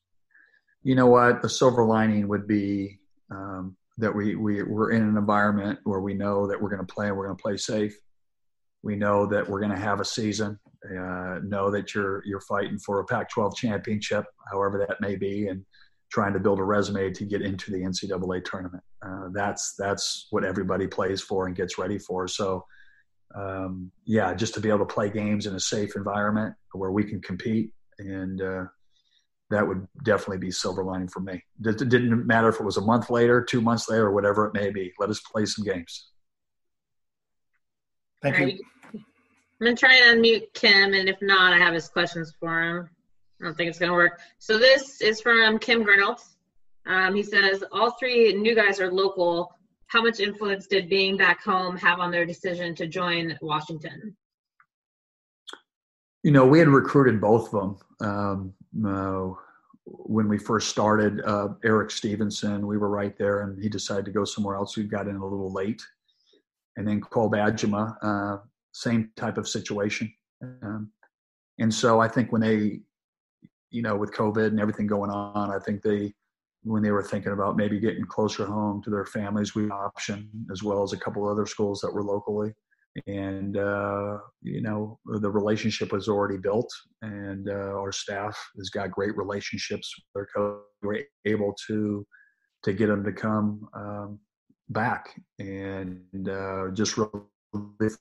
You 0.83 0.95
know 0.95 1.07
what? 1.07 1.43
The 1.43 1.49
silver 1.49 1.85
lining 1.85 2.29
would 2.29 2.47
be 2.47 3.01
um, 3.31 3.77
that 3.99 4.15
we, 4.15 4.37
we, 4.37 4.63
we're 4.63 4.93
in 4.93 5.03
an 5.03 5.17
environment 5.17 5.79
where 5.85 6.01
we 6.01 6.15
know 6.15 6.47
that 6.47 6.61
we're 6.61 6.71
going 6.71 6.85
to 6.85 6.93
play 6.93 7.09
and 7.09 7.17
we're 7.17 7.27
going 7.27 7.37
to 7.37 7.43
play 7.43 7.57
safe. 7.57 7.97
We 8.83 8.95
know 8.97 9.27
that 9.27 9.49
we're 9.49 9.61
going 9.61 9.73
to 9.73 9.79
have 9.79 10.01
a 10.01 10.05
season. 10.05 10.59
Uh, 10.85 11.41
know 11.43 11.71
that 11.73 11.93
you're 11.93 12.23
you're 12.25 12.41
fighting 12.43 12.79
for 12.79 13.01
a 13.01 13.05
Pac-12 13.05 13.57
championship, 13.57 14.25
however 14.51 14.79
that 14.87 15.01
may 15.01 15.17
be, 15.17 15.49
and 15.49 15.65
trying 16.11 16.33
to 16.33 16.39
build 16.39 16.61
a 16.61 16.65
resume 16.65 17.11
to 17.11 17.25
get 17.25 17.43
into 17.43 17.73
the 17.73 17.79
NCAA 17.79 18.45
tournament. 18.45 18.83
Uh, 19.05 19.29
that's 19.35 19.75
that's 19.77 20.29
what 20.31 20.45
everybody 20.45 20.87
plays 20.87 21.21
for 21.21 21.47
and 21.47 21.57
gets 21.57 21.79
ready 21.79 21.99
for. 21.99 22.29
So 22.29 22.65
um, 23.35 23.91
yeah, 24.05 24.33
just 24.35 24.55
to 24.55 24.61
be 24.61 24.69
able 24.69 24.81
to 24.81 24.95
play 24.95 25.11
games 25.11 25.47
in 25.47 25.55
a 25.55 25.61
safe 25.61 25.97
environment 25.97 26.55
where 26.73 26.93
we 26.93 27.05
can 27.05 27.21
compete, 27.21 27.73
and 27.99 28.41
uh, 28.41 28.65
that 29.51 29.67
would 29.67 29.87
definitely 30.05 30.39
be 30.39 30.51
silver 30.51 30.85
lining 30.85 31.09
for 31.09 31.21
me. 31.21 31.43
It 31.65 31.79
didn't 31.79 32.27
matter 32.27 32.49
if 32.49 32.61
it 32.61 32.65
was 32.65 32.77
a 32.77 32.83
month 32.83 33.11
later, 33.11 33.43
two 33.43 33.61
months 33.61 33.89
later, 33.89 34.07
or 34.07 34.13
whatever 34.13 34.47
it 34.47 34.55
may 34.55 34.71
be. 34.71 34.93
Let 34.99 35.11
us 35.11 35.21
play 35.21 35.47
some 35.47 35.65
games. 35.65 36.11
Thank 38.23 38.39
you. 38.39 38.59
I'm 38.95 39.65
gonna 39.65 39.77
try 39.77 39.97
and 39.97 40.23
unmute 40.23 40.53
Kim, 40.55 40.95
and 40.95 41.09
if 41.09 41.21
not, 41.21 41.53
I 41.53 41.59
have 41.59 41.75
his 41.75 41.89
questions 41.89 42.35
for 42.39 42.63
him. 42.63 42.91
I 43.41 43.45
don't 43.45 43.57
think 43.57 43.71
it's 43.71 43.79
gonna 43.79 43.93
work. 43.93 44.21
So 44.39 44.59
this 44.59 45.01
is 45.01 45.21
from 45.21 45.59
Kim 45.59 45.83
Grinolds. 45.83 46.37
Um, 46.87 47.15
he 47.15 47.23
says 47.23 47.65
all 47.73 47.93
three 47.93 48.33
new 48.35 48.55
guys 48.55 48.81
are 48.81 48.91
local 48.91 49.53
how 49.89 50.03
much 50.03 50.21
influence 50.21 50.67
did 50.67 50.89
being 50.89 51.17
back 51.17 51.43
home 51.43 51.77
have 51.77 51.99
on 51.99 52.11
their 52.11 52.25
decision 52.25 52.75
to 52.77 52.87
join 52.87 53.37
Washington? 53.41 54.17
You 56.23 56.31
know, 56.31 56.47
we 56.47 56.59
had 56.59 56.69
recruited 56.69 57.21
both 57.21 57.53
of 57.53 57.61
them 57.61 58.09
um, 58.09 58.55
uh, 58.87 59.29
when 59.85 60.29
we 60.29 60.39
first 60.39 60.69
started. 60.69 61.21
Uh, 61.25 61.49
Erik 61.65 61.91
Stevenson, 61.91 62.67
we 62.67 62.79
were 62.79 62.89
right 62.89 63.17
there, 63.19 63.43
and 63.43 63.61
he 63.63 63.69
decided 63.69 64.05
to 64.07 64.11
go 64.11 64.25
somewhere 64.25 64.57
else. 64.57 64.77
We 64.77 64.85
got 64.85 65.09
in 65.09 65.17
a 65.17 65.25
little 65.25 65.53
late, 65.53 65.83
and 66.77 66.87
then 66.87 67.01
Cole 67.01 67.31
Bajema, 67.31 67.97
uh, 68.03 68.39
same 68.73 69.11
type 69.17 69.39
of 69.39 69.49
situation. 69.49 70.13
Um, 70.43 70.91
and 71.59 71.73
so 71.73 72.01
I 72.01 72.09
think 72.09 72.31
when 72.31 72.41
they, 72.41 72.81
you 73.71 73.83
know, 73.83 73.97
with 73.97 74.13
COVID 74.13 74.47
and 74.47 74.61
everything 74.61 74.87
going 74.87 75.11
on, 75.11 75.51
I 75.51 75.59
think 75.59 75.83
they 75.83 76.15
when 76.65 76.83
they 76.83 76.91
were 76.91 77.03
thinking 77.03 77.33
about 77.33 77.57
maybe 77.57 77.79
getting 77.79 78.05
closer 78.05 78.45
home 78.45 78.83
to 78.83 78.91
their 78.91 79.07
families, 79.07 79.55
we 79.55 79.71
option 79.71 80.29
as 80.53 80.63
well 80.63 80.83
as 80.83 80.93
a 80.93 80.99
couple 80.99 81.27
other 81.27 81.47
schools 81.47 81.81
that 81.81 81.93
were 81.93 82.03
locally. 82.03 82.53
And 83.07 83.57
uh, 83.57 84.19
you 84.43 84.63
know 84.63 84.99
the 85.07 85.31
relationship 85.31 85.93
was 85.93 86.09
already 86.09 86.39
built, 86.39 86.71
and 87.03 87.49
uh, 87.49 87.53
our 87.53 87.93
staff 87.93 88.39
has 88.57 88.71
got 88.71 88.91
great 88.91 89.17
relationships. 89.17 89.93
They're 90.15 90.29
we're 90.83 91.05
able 91.25 91.55
to 91.69 92.07
to 92.65 92.73
get 92.73 92.89
them 92.89 93.05
to 93.05 93.13
come 93.13 93.69
um, 93.75 94.19
back, 94.69 95.21
and 95.39 96.29
uh, 96.29 96.69
just 96.73 96.97
really 96.97 97.95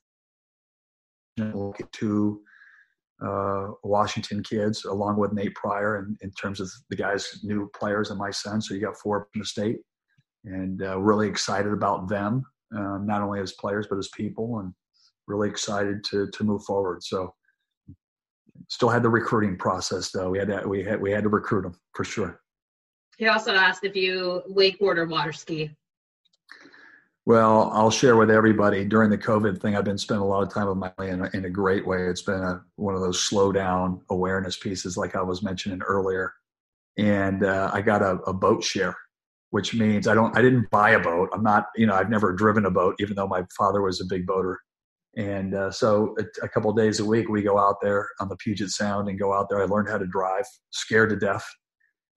to 1.92 2.40
uh, 3.24 3.68
Washington 3.82 4.42
kids, 4.42 4.84
along 4.84 5.18
with 5.18 5.32
Nate 5.32 5.54
Pryor, 5.54 5.96
and 5.96 6.16
in 6.20 6.30
terms 6.32 6.60
of 6.60 6.70
the 6.90 6.96
guys, 6.96 7.40
new 7.42 7.70
players 7.78 8.10
and 8.10 8.18
my 8.18 8.30
son. 8.30 8.60
So 8.60 8.74
you 8.74 8.80
got 8.80 8.96
four 8.96 9.28
from 9.32 9.40
the 9.40 9.46
state, 9.46 9.78
and 10.44 10.82
uh, 10.82 10.98
really 10.98 11.28
excited 11.28 11.72
about 11.72 12.08
them, 12.08 12.44
uh, 12.76 12.98
not 12.98 13.22
only 13.22 13.40
as 13.40 13.52
players 13.54 13.86
but 13.88 13.98
as 13.98 14.08
people, 14.16 14.60
and 14.60 14.72
really 15.28 15.48
excited 15.48 16.02
to 16.04 16.28
to 16.32 16.44
move 16.44 16.64
forward. 16.64 17.02
So 17.04 17.34
still 18.68 18.88
had 18.88 19.02
the 19.02 19.08
recruiting 19.08 19.56
process 19.56 20.10
though. 20.10 20.30
We 20.30 20.38
had 20.38 20.48
to, 20.48 20.66
we 20.66 20.82
had 20.82 21.00
we 21.00 21.12
had 21.12 21.22
to 21.22 21.28
recruit 21.28 21.62
them 21.62 21.76
for 21.94 22.04
sure. 22.04 22.40
He 23.18 23.26
also 23.26 23.52
asked 23.54 23.84
if 23.84 23.96
you 23.96 24.42
wakeboard 24.50 24.96
or 24.96 25.06
water 25.06 25.32
ski. 25.32 25.70
Well, 27.26 27.70
I'll 27.74 27.90
share 27.90 28.16
with 28.16 28.30
everybody 28.30 28.86
during 28.86 29.10
the 29.10 29.18
COVID 29.18 29.60
thing. 29.60 29.76
I've 29.76 29.84
been 29.84 29.98
spending 29.98 30.22
a 30.22 30.26
lot 30.26 30.42
of 30.42 30.50
time 30.50 30.66
with 30.66 30.78
my 30.78 30.92
in 31.04 31.22
a, 31.22 31.30
in 31.34 31.44
a 31.44 31.50
great 31.50 31.86
way. 31.86 32.04
It's 32.04 32.22
been 32.22 32.40
a, 32.40 32.62
one 32.76 32.94
of 32.94 33.02
those 33.02 33.20
slow 33.20 33.52
down 33.52 34.00
awareness 34.08 34.56
pieces, 34.56 34.96
like 34.96 35.14
I 35.14 35.20
was 35.20 35.42
mentioning 35.42 35.82
earlier. 35.82 36.32
And 36.96 37.44
uh, 37.44 37.70
I 37.72 37.82
got 37.82 38.00
a, 38.02 38.12
a 38.26 38.32
boat 38.32 38.64
share, 38.64 38.96
which 39.50 39.74
means 39.74 40.08
I 40.08 40.14
don't. 40.14 40.34
I 40.38 40.40
didn't 40.40 40.70
buy 40.70 40.90
a 40.90 40.98
boat. 40.98 41.28
I'm 41.34 41.42
not. 41.42 41.66
You 41.76 41.86
know, 41.86 41.94
I've 41.94 42.08
never 42.08 42.32
driven 42.32 42.64
a 42.64 42.70
boat, 42.70 42.94
even 42.98 43.14
though 43.14 43.28
my 43.28 43.44
father 43.58 43.82
was 43.82 44.00
a 44.00 44.06
big 44.06 44.26
boater. 44.26 44.58
And 45.16 45.54
uh, 45.54 45.70
so 45.70 46.14
a, 46.18 46.44
a 46.44 46.48
couple 46.48 46.72
days 46.72 47.00
a 47.00 47.04
week, 47.04 47.28
we 47.28 47.42
go 47.42 47.58
out 47.58 47.76
there 47.82 48.08
on 48.20 48.28
the 48.28 48.36
Puget 48.36 48.70
Sound 48.70 49.08
and 49.08 49.18
go 49.18 49.32
out 49.32 49.48
there. 49.48 49.60
I 49.60 49.64
learned 49.64 49.88
how 49.88 49.98
to 49.98 50.06
drive, 50.06 50.44
scared 50.70 51.10
to 51.10 51.16
death. 51.16 51.44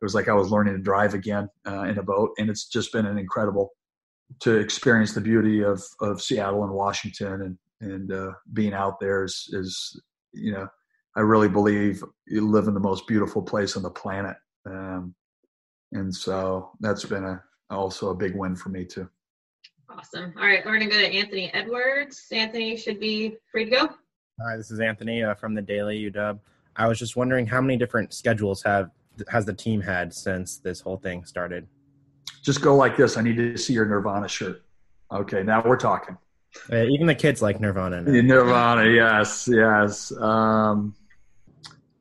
It 0.01 0.05
was 0.05 0.15
like 0.15 0.27
I 0.27 0.33
was 0.33 0.51
learning 0.51 0.75
to 0.75 0.81
drive 0.81 1.13
again 1.13 1.47
uh, 1.67 1.83
in 1.83 1.97
a 1.97 2.03
boat, 2.03 2.31
and 2.37 2.49
it's 2.49 2.67
just 2.67 2.91
been 2.91 3.05
an 3.05 3.17
incredible 3.17 3.71
to 4.39 4.57
experience 4.57 5.13
the 5.13 5.21
beauty 5.21 5.63
of 5.63 5.83
of 5.99 6.21
Seattle 6.21 6.63
and 6.63 6.73
Washington 6.73 7.41
and 7.41 7.57
and 7.81 8.11
uh, 8.11 8.31
being 8.53 8.73
out 8.73 8.99
there 8.99 9.23
is 9.23 9.49
is 9.53 10.01
you 10.33 10.51
know 10.53 10.67
I 11.15 11.21
really 11.21 11.49
believe 11.49 12.03
you 12.27 12.47
live 12.47 12.67
in 12.67 12.73
the 12.73 12.79
most 12.79 13.07
beautiful 13.07 13.41
place 13.41 13.75
on 13.75 13.83
the 13.83 13.89
planet, 13.89 14.37
um, 14.65 15.13
and 15.91 16.13
so 16.13 16.71
that's 16.79 17.03
been 17.05 17.25
a 17.25 17.43
also 17.69 18.09
a 18.09 18.15
big 18.15 18.35
win 18.35 18.55
for 18.55 18.69
me 18.69 18.85
too. 18.85 19.09
Awesome. 19.97 20.33
All 20.37 20.45
right, 20.45 20.65
we're 20.65 20.73
gonna 20.73 20.89
go 20.89 20.99
to 20.99 21.13
Anthony 21.13 21.53
Edwards. 21.53 22.25
Anthony 22.31 22.77
should 22.77 22.99
be 22.99 23.37
free 23.51 23.65
to 23.65 23.71
go. 23.71 23.89
Hi, 24.41 24.57
this 24.57 24.71
is 24.71 24.79
Anthony 24.79 25.23
uh, 25.23 25.35
from 25.35 25.53
the 25.53 25.61
Daily 25.61 26.09
UW. 26.09 26.39
I 26.75 26.87
was 26.87 26.97
just 26.97 27.15
wondering 27.15 27.45
how 27.45 27.59
many 27.61 27.77
different 27.77 28.13
schedules 28.13 28.63
have 28.63 28.91
has 29.27 29.45
the 29.45 29.53
team 29.53 29.81
had 29.81 30.13
since 30.13 30.57
this 30.57 30.79
whole 30.79 30.97
thing 30.97 31.25
started? 31.25 31.67
just 32.41 32.61
go 32.61 32.75
like 32.75 32.97
this. 32.97 33.17
I 33.17 33.21
need 33.21 33.37
to 33.37 33.57
see 33.57 33.73
your 33.73 33.85
Nirvana 33.85 34.27
shirt. 34.27 34.63
Okay, 35.11 35.43
now 35.43 35.61
we're 35.63 35.77
talking. 35.77 36.17
Uh, 36.71 36.83
even 36.83 37.07
the 37.07 37.15
kids 37.15 37.41
like 37.41 37.59
Nirvana. 37.59 38.01
Now. 38.01 38.21
Nirvana, 38.21 38.89
yes, 38.89 39.47
yes. 39.51 40.11
Um, 40.17 40.95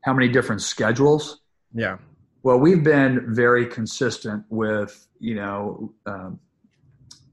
how 0.01 0.13
many 0.13 0.27
different 0.27 0.61
schedules? 0.61 1.41
Yeah. 1.73 1.97
Well, 2.43 2.57
we've 2.57 2.83
been 2.83 3.33
very 3.35 3.67
consistent 3.67 4.43
with 4.49 5.07
you 5.19 5.35
know 5.35 5.93
um, 6.05 6.39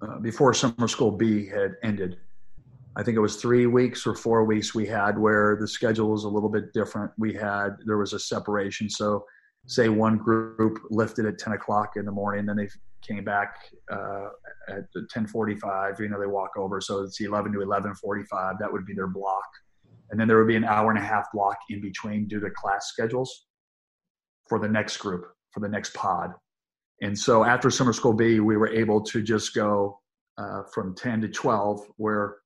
uh, 0.02 0.18
before 0.18 0.54
summer 0.54 0.88
school 0.88 1.10
B 1.10 1.46
had 1.46 1.76
ended. 1.82 2.18
I 2.96 3.02
think 3.02 3.16
it 3.16 3.20
was 3.20 3.36
three 3.36 3.66
weeks 3.66 4.06
or 4.06 4.14
four 4.14 4.44
weeks 4.44 4.74
we 4.74 4.86
had 4.86 5.18
where 5.18 5.56
the 5.60 5.68
schedule 5.68 6.10
was 6.10 6.24
a 6.24 6.28
little 6.28 6.48
bit 6.48 6.72
different. 6.72 7.12
We 7.16 7.32
had 7.32 7.76
there 7.84 7.98
was 7.98 8.12
a 8.12 8.18
separation. 8.18 8.90
So, 8.90 9.24
say 9.66 9.88
one 9.88 10.16
group 10.18 10.80
lifted 10.90 11.26
at 11.26 11.38
ten 11.38 11.52
o'clock 11.52 11.92
in 11.96 12.04
the 12.04 12.12
morning, 12.12 12.46
then 12.46 12.56
they 12.56 12.68
came 13.06 13.24
back 13.24 13.54
uh, 13.92 14.28
at 14.68 14.84
10:45. 15.14 16.00
You 16.00 16.08
know, 16.08 16.18
they 16.18 16.26
walk 16.26 16.50
over, 16.56 16.80
so 16.80 17.02
it's 17.02 17.20
11 17.20 17.52
to 17.52 17.58
11:45. 17.60 18.58
That 18.58 18.72
would 18.72 18.86
be 18.86 18.94
their 18.94 19.06
block, 19.06 19.46
and 20.10 20.18
then 20.18 20.26
there 20.26 20.38
would 20.38 20.48
be 20.48 20.56
an 20.56 20.64
hour 20.64 20.90
and 20.90 20.98
a 20.98 21.02
half 21.02 21.26
block 21.32 21.56
in 21.70 21.80
between 21.80 22.26
due 22.26 22.40
to 22.40 22.50
class 22.50 22.88
schedules 22.88 23.46
for 24.48 24.58
the 24.58 24.68
next 24.68 24.96
group 24.96 25.24
for 25.52 25.60
the 25.60 25.68
next 25.68 25.94
pod. 25.94 26.32
And 27.00 27.18
so 27.18 27.44
after 27.44 27.70
summer 27.70 27.92
school 27.92 28.12
B, 28.12 28.40
we 28.40 28.56
were 28.56 28.68
able 28.68 29.00
to 29.02 29.22
just 29.22 29.54
go 29.54 30.00
uh, 30.36 30.62
from 30.72 30.94
10 30.94 31.20
to 31.22 31.28
12, 31.28 31.86
where 31.96 32.36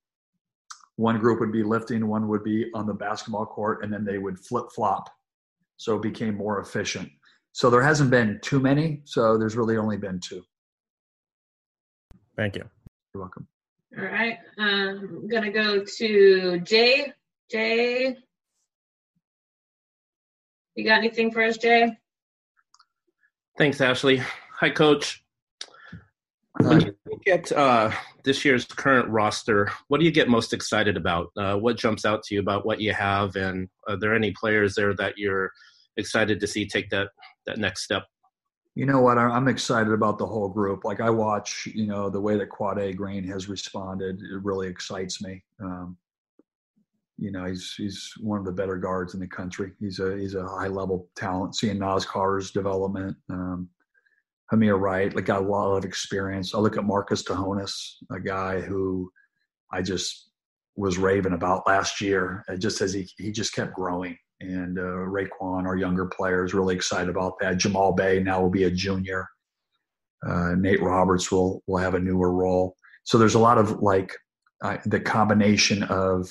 one 0.97 1.19
group 1.19 1.41
would 1.41 1.53
be 1.53 1.63
lifting, 1.63 2.07
one 2.07 2.29
would 2.29 2.45
be 2.45 2.67
on 2.75 2.87
the 2.87 2.95
basketball 2.95 3.47
court, 3.47 3.83
and 3.83 3.93
then 3.93 4.05
they 4.05 4.19
would 4.19 4.39
flip 4.39 4.67
flop. 4.75 5.09
So 5.79 5.97
it 5.97 6.03
became 6.03 6.37
more 6.37 6.61
efficient. 6.61 7.11
So 7.53 7.71
there 7.71 7.83
hasn't 7.83 8.11
been 8.11 8.39
too 8.43 8.61
many. 8.61 9.03
So 9.05 9.37
there's 9.37 9.57
really 9.57 9.77
only 9.77 9.97
been 9.97 10.21
two. 10.21 10.43
Thank 12.37 12.57
you. 12.57 12.65
You're 13.15 13.23
welcome. 13.23 13.47
All 13.99 14.05
right. 14.05 14.39
Um, 14.59 15.23
I'm 15.23 15.29
going 15.29 15.43
to 15.43 15.51
go 15.51 15.85
to 15.85 16.61
Jay. 16.61 17.13
Jay. 17.51 18.17
You 20.75 20.85
got 20.85 20.99
anything 20.99 21.31
for 21.31 21.43
us, 21.43 21.59
Jay? 21.59 21.99
Thanks, 23.59 23.81
Ashley. 23.83 24.23
Hi, 24.61 24.71
Coach. 24.71 25.23
When 26.61 26.81
you 26.81 26.97
look 27.07 27.27
at 27.27 27.53
uh, 27.53 27.91
this 28.25 28.45
year's 28.45 28.65
current 28.65 29.09
roster, 29.09 29.71
what 29.89 29.99
do 29.99 30.05
you 30.05 30.11
get 30.11 30.29
most 30.29 30.53
excited 30.53 30.97
about? 30.97 31.29
Uh, 31.37 31.57
what 31.57 31.77
jumps 31.77 32.05
out 32.05 32.23
to 32.25 32.35
you 32.35 32.41
about 32.41 32.65
what 32.65 32.81
you 32.81 32.95
have, 32.95 33.37
and 33.37 33.69
are 33.89 33.97
there 33.97 34.15
any 34.15 34.33
players 34.33 34.75
there 34.75 34.95
that 34.95 35.19
you're 35.19 35.51
excited 35.99 36.41
to 36.41 36.47
see 36.47 36.67
take 36.67 36.89
that 36.91 37.09
that 37.47 37.59
next 37.59 37.83
step? 37.83 38.05
You 38.75 38.87
know 38.87 39.01
what? 39.01 39.19
I'm 39.19 39.49
excited 39.49 39.93
about 39.93 40.17
the 40.17 40.27
whole 40.27 40.49
group. 40.49 40.85
Like 40.85 41.01
I 41.01 41.11
watch, 41.11 41.69
you 41.75 41.87
know, 41.87 42.09
the 42.09 42.21
way 42.21 42.39
that 42.39 42.49
Quade 42.49 42.97
Green 42.97 43.25
has 43.25 43.49
responded. 43.49 44.21
It 44.21 44.43
really 44.43 44.69
excites 44.69 45.23
me. 45.23 45.45
Um, 45.61 45.99
you 47.19 47.31
know, 47.31 47.45
he's 47.45 47.75
he's 47.77 48.13
one 48.21 48.39
of 48.39 48.45
the 48.45 48.53
better 48.53 48.77
guards 48.77 49.15
in 49.15 49.21
the 49.21 49.27
country. 49.27 49.73
He's 49.79 49.99
a 50.01 50.17
he's 50.17 50.35
a 50.35 50.47
high 50.47 50.69
level 50.69 51.09
talent. 51.17 51.57
Seeing 51.57 51.79
Naz 51.79 52.05
Carter's 52.05 52.51
development, 52.51 53.17
um, 53.31 53.69
Hameir 54.53 54.79
Wright, 54.79 55.15
like 55.15 55.27
got 55.27 55.43
a 55.43 55.47
lot 55.47 55.77
of 55.77 55.85
experience. 55.85 56.55
I 56.55 56.59
look 56.59 56.77
at 56.77 56.85
Marcus 56.85 57.23
Tsohonis, 57.23 57.73
a 58.11 58.21
guy 58.21 58.61
who 58.61 59.11
I 59.71 59.83
just 59.83 60.31
was 60.77 60.99
raving 60.99 61.35
about 61.35 61.67
last 61.67 62.01
year. 62.01 62.45
Just 62.59 62.81
as 62.81 62.93
he 62.93 63.09
he 63.19 63.31
just 63.31 63.55
kept 63.55 63.75
growing 63.75 64.17
and 64.41 64.79
uh, 64.79 64.83
RaeQuan, 64.83 65.65
our 65.67 65.77
younger 65.77 66.07
player, 66.07 66.45
is 66.45 66.55
really 66.55 66.75
excited 66.75 67.09
about 67.09 67.39
that. 67.41 67.59
Jamal 67.59 67.93
Bey 67.93 68.21
now 68.21 68.41
will 68.41 68.51
be 68.51 68.65
a 68.65 68.71
junior. 68.71 69.29
Uh, 70.27 70.55
Nate 70.57 70.83
Roberts 70.83 71.31
will 71.31 71.63
will 71.67 71.79
have 71.79 71.95
a 71.95 72.01
newer 72.01 72.33
role. 72.33 72.77
So 73.05 73.19
there's 73.19 73.35
a 73.35 73.41
lot 73.41 73.59
of 73.59 73.81
like 73.83 74.15
uh, 74.63 74.79
the 74.87 75.01
combination 75.01 75.83
of 75.85 76.29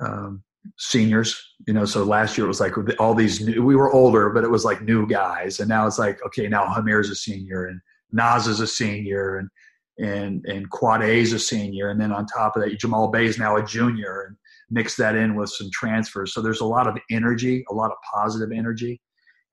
um, 0.00 0.42
seniors. 0.78 1.40
You 1.66 1.74
know, 1.74 1.84
so 1.84 2.04
last 2.04 2.36
year 2.36 2.46
it 2.46 2.48
was 2.48 2.60
like 2.60 2.74
all 2.98 3.14
these 3.14 3.40
new. 3.40 3.62
We 3.62 3.76
were 3.76 3.92
older, 3.92 4.30
but 4.30 4.44
it 4.44 4.50
was 4.50 4.64
like 4.64 4.82
new 4.82 5.06
guys, 5.06 5.60
and 5.60 5.68
now 5.68 5.86
it's 5.86 5.98
like 5.98 6.24
okay, 6.26 6.48
now 6.48 6.66
Hameir's 6.66 7.10
a 7.10 7.14
senior 7.14 7.66
and 7.66 7.80
Naz 8.12 8.46
is 8.46 8.60
a 8.60 8.66
senior 8.66 9.38
and 9.38 9.48
and 9.98 10.44
and 10.46 10.70
Quade 10.70 11.02
is 11.02 11.32
a 11.32 11.38
senior, 11.38 11.90
and 11.90 12.00
then 12.00 12.12
on 12.12 12.26
top 12.26 12.56
of 12.56 12.62
that, 12.62 12.78
Jamal 12.78 13.08
Bey 13.08 13.26
is 13.26 13.38
now 13.38 13.56
a 13.56 13.64
junior, 13.64 14.26
and 14.28 14.36
mix 14.70 14.96
that 14.96 15.16
in 15.16 15.34
with 15.34 15.50
some 15.50 15.68
transfers. 15.72 16.32
So 16.32 16.40
there's 16.40 16.60
a 16.60 16.66
lot 16.66 16.86
of 16.86 16.96
energy, 17.10 17.64
a 17.70 17.74
lot 17.74 17.90
of 17.90 17.96
positive 18.14 18.50
energy. 18.52 19.00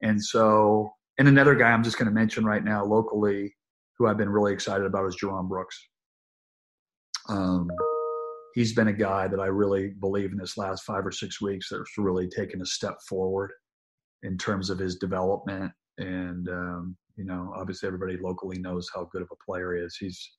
And 0.02 0.22
so, 0.22 0.90
and 1.18 1.26
another 1.26 1.54
guy 1.54 1.70
I'm 1.70 1.82
just 1.82 1.98
going 1.98 2.06
to 2.06 2.14
mention 2.14 2.44
right 2.44 2.64
now 2.64 2.84
locally 2.84 3.54
who 3.98 4.06
I've 4.06 4.16
been 4.16 4.30
really 4.30 4.52
excited 4.52 4.86
about 4.86 5.06
is 5.06 5.16
Jerron 5.16 5.48
Brooks. 5.48 5.88
Um, 7.28 7.68
he's 8.58 8.74
been 8.74 8.88
a 8.88 8.92
guy 8.92 9.28
that 9.28 9.38
I 9.38 9.46
really 9.46 9.90
believe 10.00 10.32
in 10.32 10.36
this 10.36 10.58
last 10.58 10.82
five 10.82 11.06
or 11.06 11.12
six 11.12 11.40
weeks 11.40 11.68
that's 11.70 11.96
really 11.96 12.28
taken 12.28 12.60
a 12.60 12.66
step 12.66 12.96
forward 13.08 13.52
in 14.24 14.36
terms 14.36 14.68
of 14.68 14.80
his 14.80 14.96
development. 14.96 15.70
And, 15.98 16.48
um, 16.48 16.96
you 17.14 17.24
know, 17.24 17.52
obviously 17.56 17.86
everybody 17.86 18.16
locally 18.20 18.58
knows 18.58 18.90
how 18.92 19.08
good 19.12 19.22
of 19.22 19.28
a 19.30 19.44
player 19.48 19.76
he 19.76 19.82
is. 19.82 19.96
He's, 19.96 20.32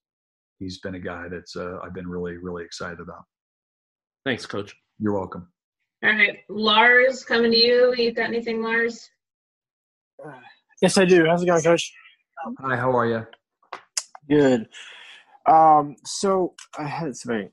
he's 0.60 0.82
been 0.82 0.96
a 0.96 1.00
guy 1.00 1.30
that's 1.32 1.56
uh, 1.56 1.78
I've 1.82 1.94
been 1.94 2.10
really, 2.10 2.36
really 2.36 2.66
excited 2.66 3.00
about. 3.00 3.24
Thanks, 4.26 4.46
Coach. 4.46 4.76
You're 5.00 5.14
welcome. 5.14 5.48
All 6.04 6.10
right, 6.10 6.40
Lars, 6.50 7.24
coming 7.24 7.52
to 7.52 7.58
you. 7.58 7.94
You 7.96 8.12
got 8.12 8.28
anything, 8.28 8.62
Lars? 8.62 9.10
Uh, 10.22 10.32
yes, 10.82 10.98
I 10.98 11.06
do. 11.06 11.26
How's 11.26 11.42
it 11.42 11.46
going, 11.46 11.64
Coach? 11.64 11.90
Hi, 12.60 12.76
how 12.76 12.92
are 12.92 13.06
you? 13.06 13.26
Good. 14.30 14.68
Um, 15.46 15.96
so 16.06 16.54
I 16.78 16.86
had 16.86 17.16
something. 17.16 17.50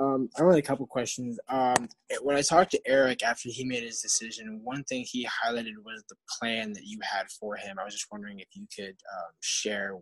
Um, 0.00 0.28
I 0.38 0.42
only 0.42 0.58
a 0.58 0.62
couple 0.62 0.86
questions. 0.86 1.38
Um, 1.48 1.88
when 2.22 2.36
I 2.36 2.42
talked 2.42 2.70
to 2.72 2.80
Erik 2.86 3.24
after 3.24 3.48
he 3.48 3.64
made 3.64 3.82
his 3.82 4.00
decision, 4.00 4.60
one 4.62 4.84
thing 4.84 5.04
he 5.08 5.26
highlighted 5.26 5.74
was 5.84 6.04
the 6.08 6.16
plan 6.38 6.72
that 6.74 6.84
you 6.84 6.98
had 7.02 7.28
for 7.30 7.56
him. 7.56 7.78
I 7.80 7.84
was 7.84 7.94
just 7.94 8.06
wondering 8.12 8.38
if 8.38 8.48
you 8.52 8.66
could 8.74 8.90
um, 8.90 9.32
share 9.40 9.96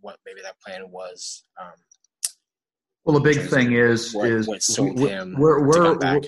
what 0.00 0.18
maybe 0.24 0.40
that 0.42 0.58
plan 0.60 0.90
was 0.90 1.44
um, 1.60 1.72
well, 3.04 3.18
the 3.18 3.20
big 3.20 3.48
thing 3.48 3.72
is 3.72 4.14
what, 4.14 4.28
is 4.28 4.46
what 4.46 4.62
we're, 4.78 5.34
we're, 5.36 5.98
we're 5.98 6.20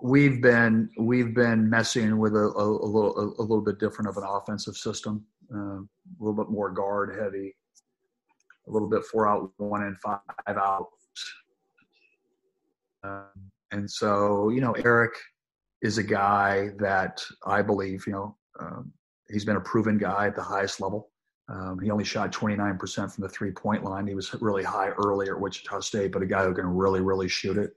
we've 0.00 0.40
been 0.40 0.88
we've 0.98 1.34
been 1.34 1.68
messing 1.68 2.18
with 2.18 2.34
a, 2.34 2.38
a, 2.38 2.64
a, 2.64 2.86
little 2.86 3.34
a, 3.38 3.42
little 3.42 3.62
bit 3.62 3.78
different 3.78 4.08
of 4.08 4.16
an 4.16 4.22
offensive 4.26 4.76
system, 4.76 5.24
uh, 5.52 5.78
a 5.78 5.86
little 6.20 6.36
bit 6.36 6.50
more 6.50 6.70
guard 6.70 7.18
heavy, 7.20 7.54
a 8.66 8.70
little 8.70 8.88
bit 8.88 9.04
four 9.04 9.28
out, 9.28 9.50
one 9.56 9.82
and 9.82 9.98
five 9.98 10.20
out. 10.48 10.88
Um, 13.02 13.50
and 13.72 13.90
so, 13.90 14.50
you 14.50 14.60
know, 14.60 14.72
Erik 14.72 15.14
is 15.82 15.98
a 15.98 16.02
guy 16.02 16.70
that 16.78 17.22
I 17.46 17.62
believe, 17.62 18.06
you 18.06 18.12
know, 18.12 18.36
um, 18.58 18.92
he's 19.30 19.44
been 19.44 19.56
a 19.56 19.60
proven 19.60 19.96
guy 19.96 20.26
at 20.26 20.36
the 20.36 20.42
highest 20.42 20.80
level. 20.80 21.10
Um, 21.48 21.80
he 21.82 21.90
only 21.90 22.04
shot 22.04 22.32
29% 22.32 23.12
from 23.12 23.22
the 23.22 23.28
three 23.28 23.50
point 23.50 23.82
line. 23.82 24.06
He 24.06 24.14
was 24.14 24.32
really 24.40 24.62
high 24.62 24.90
earlier 24.90 25.34
at 25.34 25.40
Wichita 25.40 25.80
State, 25.80 26.12
but 26.12 26.22
a 26.22 26.26
guy 26.26 26.44
who 26.44 26.54
can 26.54 26.66
really, 26.66 27.00
really 27.00 27.28
shoot 27.28 27.56
it. 27.56 27.72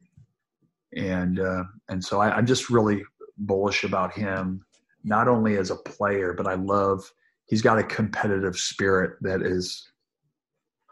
And 0.96 1.40
uh, 1.40 1.64
and 1.90 2.04
so 2.04 2.20
I, 2.20 2.30
I'm 2.36 2.46
just 2.46 2.70
really 2.70 3.04
bullish 3.38 3.84
about 3.84 4.14
him, 4.14 4.64
not 5.04 5.28
only 5.28 5.58
as 5.58 5.72
a 5.72 5.76
player, 5.76 6.34
but 6.34 6.46
I 6.46 6.54
love 6.54 7.12
he's 7.48 7.64
got 7.64 7.80
a 7.80 7.84
competitive 7.84 8.56
spirit 8.58 9.18
that 9.22 9.42
is 9.42 9.92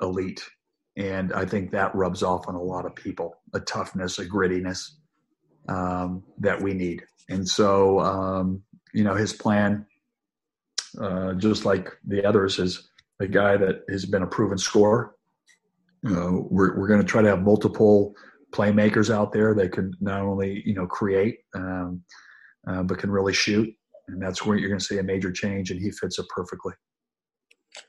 elite. 0.02 0.44
And 0.98 1.32
I 1.34 1.46
think 1.46 1.72
that 1.72 1.96
rubs 1.96 2.22
off 2.24 2.48
on 2.48 2.56
a 2.56 2.62
lot 2.62 2.86
of 2.86 2.96
people 2.96 3.36
a 3.54 3.60
toughness, 3.60 4.20
a 4.20 4.26
grittiness 4.26 4.90
um, 5.70 6.24
that 6.40 6.62
we 6.62 6.74
need. 6.74 7.04
And 7.30 7.48
so, 7.48 8.00
um, 8.00 8.62
you 8.94 9.04
know, 9.04 9.16
his 9.16 9.34
plan, 9.34 9.86
uh, 11.00 11.34
just 11.34 11.66
like 11.66 11.92
the 12.06 12.26
others, 12.26 12.60
is 12.60 12.90
a 13.22 13.28
guy 13.28 13.56
that 13.58 13.84
has 13.90 14.06
been 14.06 14.24
a 14.24 14.28
proven 14.28 14.58
scorer. 14.58 15.16
You 16.04 16.16
know, 16.16 16.48
we're, 16.50 16.78
we're 16.78 16.88
going 16.88 17.00
to 17.00 17.06
try 17.06 17.22
to 17.22 17.30
have 17.30 17.44
multiple 17.44 18.14
playmakers 18.52 19.14
out 19.14 19.32
there 19.32 19.54
that 19.56 19.72
can 19.72 19.94
not 20.02 20.22
only, 20.22 20.62
you 20.66 20.74
know, 20.74 20.88
create, 20.88 21.38
um, 21.56 22.02
uh, 22.68 22.84
but 22.84 22.98
can 22.98 23.12
really 23.12 23.34
shoot. 23.34 23.70
And 24.08 24.22
that's 24.22 24.46
where 24.46 24.58
you're 24.58 24.70
going 24.70 24.80
to 24.80 24.86
see 24.86 24.98
a 24.98 25.04
major 25.04 25.32
change, 25.32 25.72
and 25.72 25.80
he 25.80 25.90
fits 25.92 26.20
it 26.20 26.26
perfectly. 26.36 26.74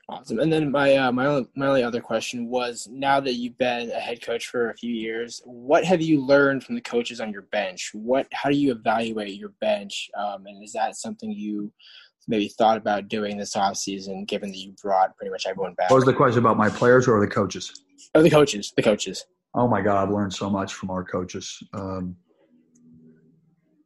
Awesome. 0.07 0.39
And 0.39 0.51
then 0.51 0.71
my 0.71 0.95
uh, 0.95 1.11
my 1.11 1.25
only, 1.25 1.47
my 1.55 1.67
only 1.67 1.83
other 1.83 2.01
question 2.01 2.47
was: 2.49 2.87
now 2.91 3.19
that 3.19 3.33
you've 3.33 3.57
been 3.57 3.91
a 3.91 3.99
head 3.99 4.21
coach 4.21 4.47
for 4.47 4.69
a 4.69 4.77
few 4.77 4.93
years, 4.93 5.41
what 5.45 5.83
have 5.83 6.01
you 6.01 6.21
learned 6.21 6.63
from 6.63 6.75
the 6.75 6.81
coaches 6.81 7.19
on 7.19 7.31
your 7.31 7.43
bench? 7.43 7.91
What 7.93 8.27
how 8.31 8.49
do 8.49 8.55
you 8.55 8.71
evaluate 8.71 9.33
your 9.39 9.53
bench? 9.59 10.09
Um, 10.17 10.45
and 10.45 10.63
is 10.63 10.73
that 10.73 10.95
something 10.95 11.31
you 11.31 11.71
maybe 12.27 12.47
thought 12.47 12.77
about 12.77 13.09
doing 13.09 13.37
this 13.37 13.55
off 13.55 13.75
season, 13.75 14.23
given 14.25 14.51
that 14.51 14.57
you 14.57 14.73
brought 14.81 15.15
pretty 15.17 15.31
much 15.31 15.45
everyone 15.45 15.73
back? 15.73 15.89
What 15.89 15.97
was 15.97 16.05
the 16.05 16.13
question 16.13 16.39
about 16.39 16.57
my 16.57 16.69
players 16.69 17.07
or 17.07 17.19
the 17.19 17.27
coaches? 17.27 17.83
Oh, 18.15 18.21
the 18.21 18.29
coaches. 18.29 18.71
The 18.75 18.83
coaches. 18.83 19.25
Oh 19.53 19.67
my 19.67 19.81
God, 19.81 20.01
I've 20.01 20.13
learned 20.13 20.33
so 20.33 20.49
much 20.49 20.73
from 20.73 20.89
our 20.91 21.03
coaches. 21.03 21.61
Um, 21.73 22.15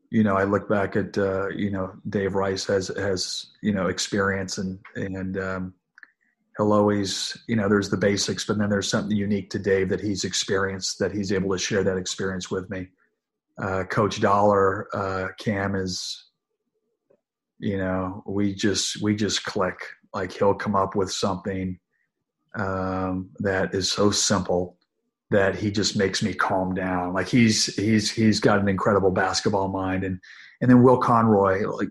you 0.10 0.23
know, 0.23 0.38
I 0.38 0.43
look 0.45 0.69
back 0.69 0.95
at 0.95 1.17
uh, 1.17 1.49
you 1.49 1.71
know 1.71 1.93
Dave 2.10 2.36
Rice 2.36 2.65
has 2.65 2.89
has 2.89 3.47
you 3.62 3.73
know 3.73 3.88
experience 3.88 4.57
and 4.57 4.79
and 4.95 5.38
um, 5.38 5.73
he'll 6.57 6.73
always 6.73 7.37
you 7.47 7.55
know 7.55 7.69
there's 7.69 7.89
the 7.89 7.97
basics, 7.97 8.45
but 8.45 8.57
then 8.57 8.69
there's 8.69 8.89
something 8.89 9.15
unique 9.15 9.49
to 9.51 9.59
Dave 9.59 9.89
that 9.89 10.01
he's 10.01 10.23
experienced 10.23 10.99
that 10.99 11.11
he's 11.11 11.31
able 11.31 11.51
to 11.51 11.57
share 11.57 11.83
that 11.83 11.97
experience 11.97 12.51
with 12.51 12.69
me. 12.69 12.87
Uh, 13.61 13.83
Coach 13.85 14.19
Dollar, 14.19 14.87
uh, 14.95 15.29
Cam 15.39 15.75
is, 15.75 16.25
you 17.59 17.77
know, 17.77 18.23
we 18.25 18.53
just 18.53 19.01
we 19.01 19.15
just 19.15 19.43
click. 19.43 19.77
Like 20.13 20.31
he'll 20.31 20.55
come 20.55 20.75
up 20.75 20.95
with 20.95 21.11
something 21.11 21.79
um, 22.55 23.29
that 23.39 23.73
is 23.75 23.91
so 23.91 24.09
simple 24.09 24.77
that 25.29 25.55
he 25.55 25.69
just 25.69 25.97
makes 25.97 26.23
me 26.23 26.33
calm 26.33 26.73
down. 26.73 27.13
Like 27.13 27.27
he's 27.27 27.75
he's 27.75 28.09
he's 28.09 28.39
got 28.39 28.59
an 28.59 28.67
incredible 28.67 29.11
basketball 29.11 29.67
mind, 29.67 30.03
and 30.03 30.19
and 30.61 30.69
then 30.69 30.81
Will 30.81 30.97
Conroy, 30.97 31.67
like 31.67 31.89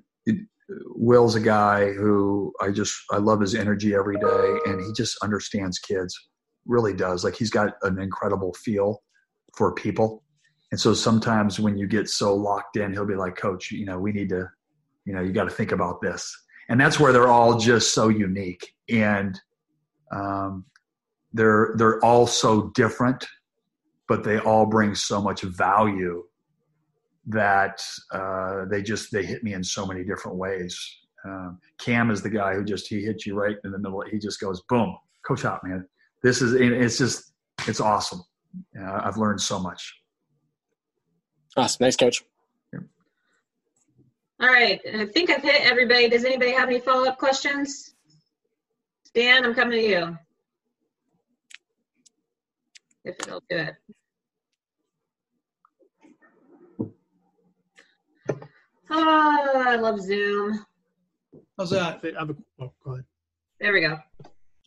Will's 0.69 1.35
a 1.35 1.41
guy 1.41 1.93
who 1.93 2.53
I 2.61 2.71
just 2.71 2.95
I 3.11 3.19
love 3.19 3.41
his 3.41 3.55
energy 3.55 3.95
every 3.95 4.19
day, 4.19 4.59
and 4.67 4.81
he 4.81 4.93
just 4.93 5.17
understands 5.23 5.79
kids, 5.79 6.19
really 6.67 6.93
does. 6.93 7.25
Like 7.25 7.37
he's 7.37 7.51
got 7.51 7.75
an 7.83 8.01
incredible 8.01 8.53
feel 8.55 9.03
for 9.57 9.73
people, 9.75 10.25
and 10.73 10.81
so 10.81 10.95
sometimes 10.95 11.61
when 11.61 11.77
you 11.79 11.87
get 11.87 12.09
so 12.09 12.35
locked 12.35 12.77
in, 12.77 12.93
he'll 12.93 13.07
be 13.07 13.15
like, 13.15 13.37
"Coach, 13.37 13.71
you 13.71 13.87
know, 13.87 13.99
we 13.99 14.13
need 14.13 14.29
to, 14.31 14.49
you 15.05 15.15
know, 15.15 15.21
you 15.21 15.33
got 15.33 15.45
to 15.45 15.51
think 15.51 15.73
about 15.73 16.01
this," 16.01 16.35
and 16.69 16.81
that's 16.81 16.99
where 16.99 17.13
they're 17.13 17.29
all 17.29 17.59
just 17.59 17.95
so 17.95 18.09
unique 18.09 18.75
and. 18.89 19.41
Um, 20.13 20.65
they're 21.37 21.75
they're 21.77 22.03
all 22.05 22.27
so 22.27 22.71
different, 22.75 23.27
but 24.09 24.25
they 24.25 24.39
all 24.39 24.67
bring 24.67 24.95
so 24.95 25.21
much 25.21 25.43
value 25.43 26.25
that 27.27 27.83
uh, 28.13 28.65
they 28.71 28.83
just 28.83 29.11
they 29.13 29.25
hit 29.25 29.43
me 29.43 29.55
in 29.55 29.63
so 29.65 29.87
many 29.87 30.05
different 30.05 30.37
ways. 30.37 30.79
Um, 31.25 31.59
Cam 31.79 32.11
is 32.11 32.23
the 32.23 32.31
guy 32.31 32.55
who 32.55 32.65
just 32.65 32.89
he 32.89 33.03
hits 33.03 33.27
you 33.27 33.35
right 33.35 33.57
in 33.65 33.73
the 33.73 33.79
middle. 33.79 34.03
He 34.03 34.19
just 34.19 34.41
goes 34.41 34.63
boom, 34.69 34.97
coach 35.27 35.45
out, 35.45 35.65
man. 35.65 35.87
This 36.23 36.41
is 36.41 36.55
it's 36.55 36.99
just 36.99 37.33
it's 37.67 37.81
awesome. 37.81 38.23
Uh, 38.79 39.01
I've 39.05 39.17
learned 39.17 39.41
so 39.41 39.59
much. 39.59 39.93
Awesome, 41.57 41.85
nice 41.85 41.97
coach. 41.97 42.23
All 44.39 44.49
right, 44.49 44.81
I 44.95 45.07
think 45.07 45.31
I've 45.31 45.43
hit 45.43 45.63
everybody. 45.63 46.11
Does 46.11 46.25
anybody 46.25 46.53
have 46.53 46.69
any 46.69 46.79
follow 46.79 47.09
up 47.09 47.17
questions? 47.17 47.95
Dan, 49.15 49.47
I'm 49.47 49.55
coming 49.55 49.81
to 49.81 49.89
you 49.89 50.19
if 53.07 53.17
it'll 53.21 53.43
do 53.49 53.57
it. 53.57 53.75
Oh, 58.91 59.63
I 59.67 59.77
love 59.77 60.01
Zoom. 60.01 60.65
How's 61.59 61.71
that? 61.71 62.05
Oh, 62.61 62.73
go 62.85 62.93
ahead. 62.93 63.05
There 63.61 63.73
we 63.73 63.81
go. 63.81 63.99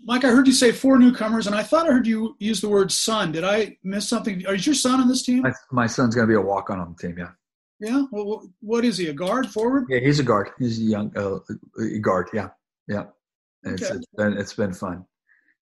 Mike, 0.03 0.23
I 0.23 0.29
heard 0.29 0.47
you 0.47 0.53
say 0.53 0.71
four 0.71 0.97
newcomers, 0.97 1.45
and 1.47 1.55
I 1.55 1.62
thought 1.63 1.88
I 1.88 1.91
heard 1.91 2.08
you 2.08 2.36
use 2.39 2.62
the 2.62 2.69
word 2.69 2.91
son. 2.91 3.32
Did 3.32 3.43
I 3.43 3.77
miss 3.84 4.08
something? 4.08 4.41
Is 4.47 4.65
your 4.65 4.75
son 4.75 5.01
on 5.01 5.08
this 5.08 5.23
team? 5.23 5.43
My, 5.43 5.53
my 5.71 5.88
son's 5.88 6.15
going 6.15 6.27
to 6.27 6.32
be 6.32 6.38
a 6.38 6.41
walk 6.41 6.69
on 6.69 6.79
on 6.79 6.95
the 6.95 7.08
team, 7.08 7.17
yeah. 7.17 7.32
Yeah? 7.82 8.03
Well, 8.12 8.49
what 8.62 8.86
is 8.86 8.97
he, 8.97 9.08
a 9.08 9.13
guard, 9.13 9.47
forward? 9.47 9.86
Yeah, 9.89 9.99
he's 9.99 10.19
a 10.19 10.23
guard. 10.23 10.49
He's 10.58 10.79
a 10.79 10.84
young 10.84 11.17
uh, 11.17 11.39
guard, 12.01 12.29
yeah. 12.34 12.49
Yeah. 12.88 13.05
It's, 13.63 13.84
Okay. 13.84 13.95
it's, 13.95 14.05
been, 14.15 14.38
it's 14.38 14.53
been 14.53 14.73
fun. 14.73 15.05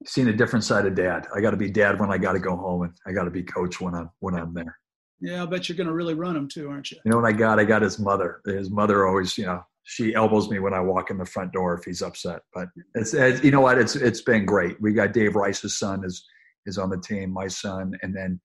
Seeing 0.06 0.28
a 0.28 0.34
different 0.34 0.63
side 0.63 0.86
of 0.86 0.93
dad. 0.93 1.28
I 1.36 1.41
got 1.41 1.52
to 1.52 1.58
be 1.58 1.70
dad 1.70 2.00
when 2.00 2.12
I 2.12 2.20
got 2.20 2.34
to 2.34 2.39
go 2.39 2.56
home, 2.56 2.84
and 2.84 2.93
I 3.08 3.12
got 3.13 3.24
to 3.24 3.32
be 3.32 3.41
coach 3.41 3.82
when 3.82 3.96
I'm 3.96 4.12
when 4.20 4.36
I'm 4.36 4.54
there. 4.54 4.78
Yeah, 5.20 5.44
I 5.44 5.46
bet 5.46 5.68
you're 5.68 5.78
going 5.78 5.88
to 5.88 5.94
really 5.94 6.14
run 6.14 6.36
him 6.36 6.48
too, 6.48 6.70
aren't 6.70 6.92
you? 6.92 6.98
You 7.04 7.12
know 7.12 7.18
what 7.18 7.26
I 7.26 7.32
got? 7.32 7.60
I 7.60 7.66
got 7.66 7.82
his 7.82 8.00
mother. 8.00 8.42
His 8.46 8.70
mother 8.70 9.08
always, 9.08 9.38
you 9.38 9.46
know, 9.46 9.64
she 9.84 10.14
elbows 10.14 10.50
me 10.50 10.60
when 10.60 10.74
I 10.74 10.80
walk 10.82 11.10
in 11.10 11.18
the 11.18 11.26
front 11.26 11.54
door 11.54 11.74
if 11.74 11.86
he's 11.86 12.02
upset. 12.02 12.42
But 12.54 12.68
it's, 12.94 13.14
it's 13.14 13.44
you 13.44 13.52
know 13.52 13.62
what? 13.62 13.78
It's 13.78 13.96
it's 13.96 14.22
been 14.22 14.46
great. 14.46 14.80
We 14.82 14.94
got 14.94 15.14
Dave 15.14 15.36
Rice's 15.36 15.80
son 15.80 16.04
is 16.06 16.26
is 16.66 16.78
on 16.78 16.90
the 16.90 17.00
team, 17.00 17.32
my 17.32 17.48
son, 17.48 17.94
and 18.04 18.16
then 18.16 18.40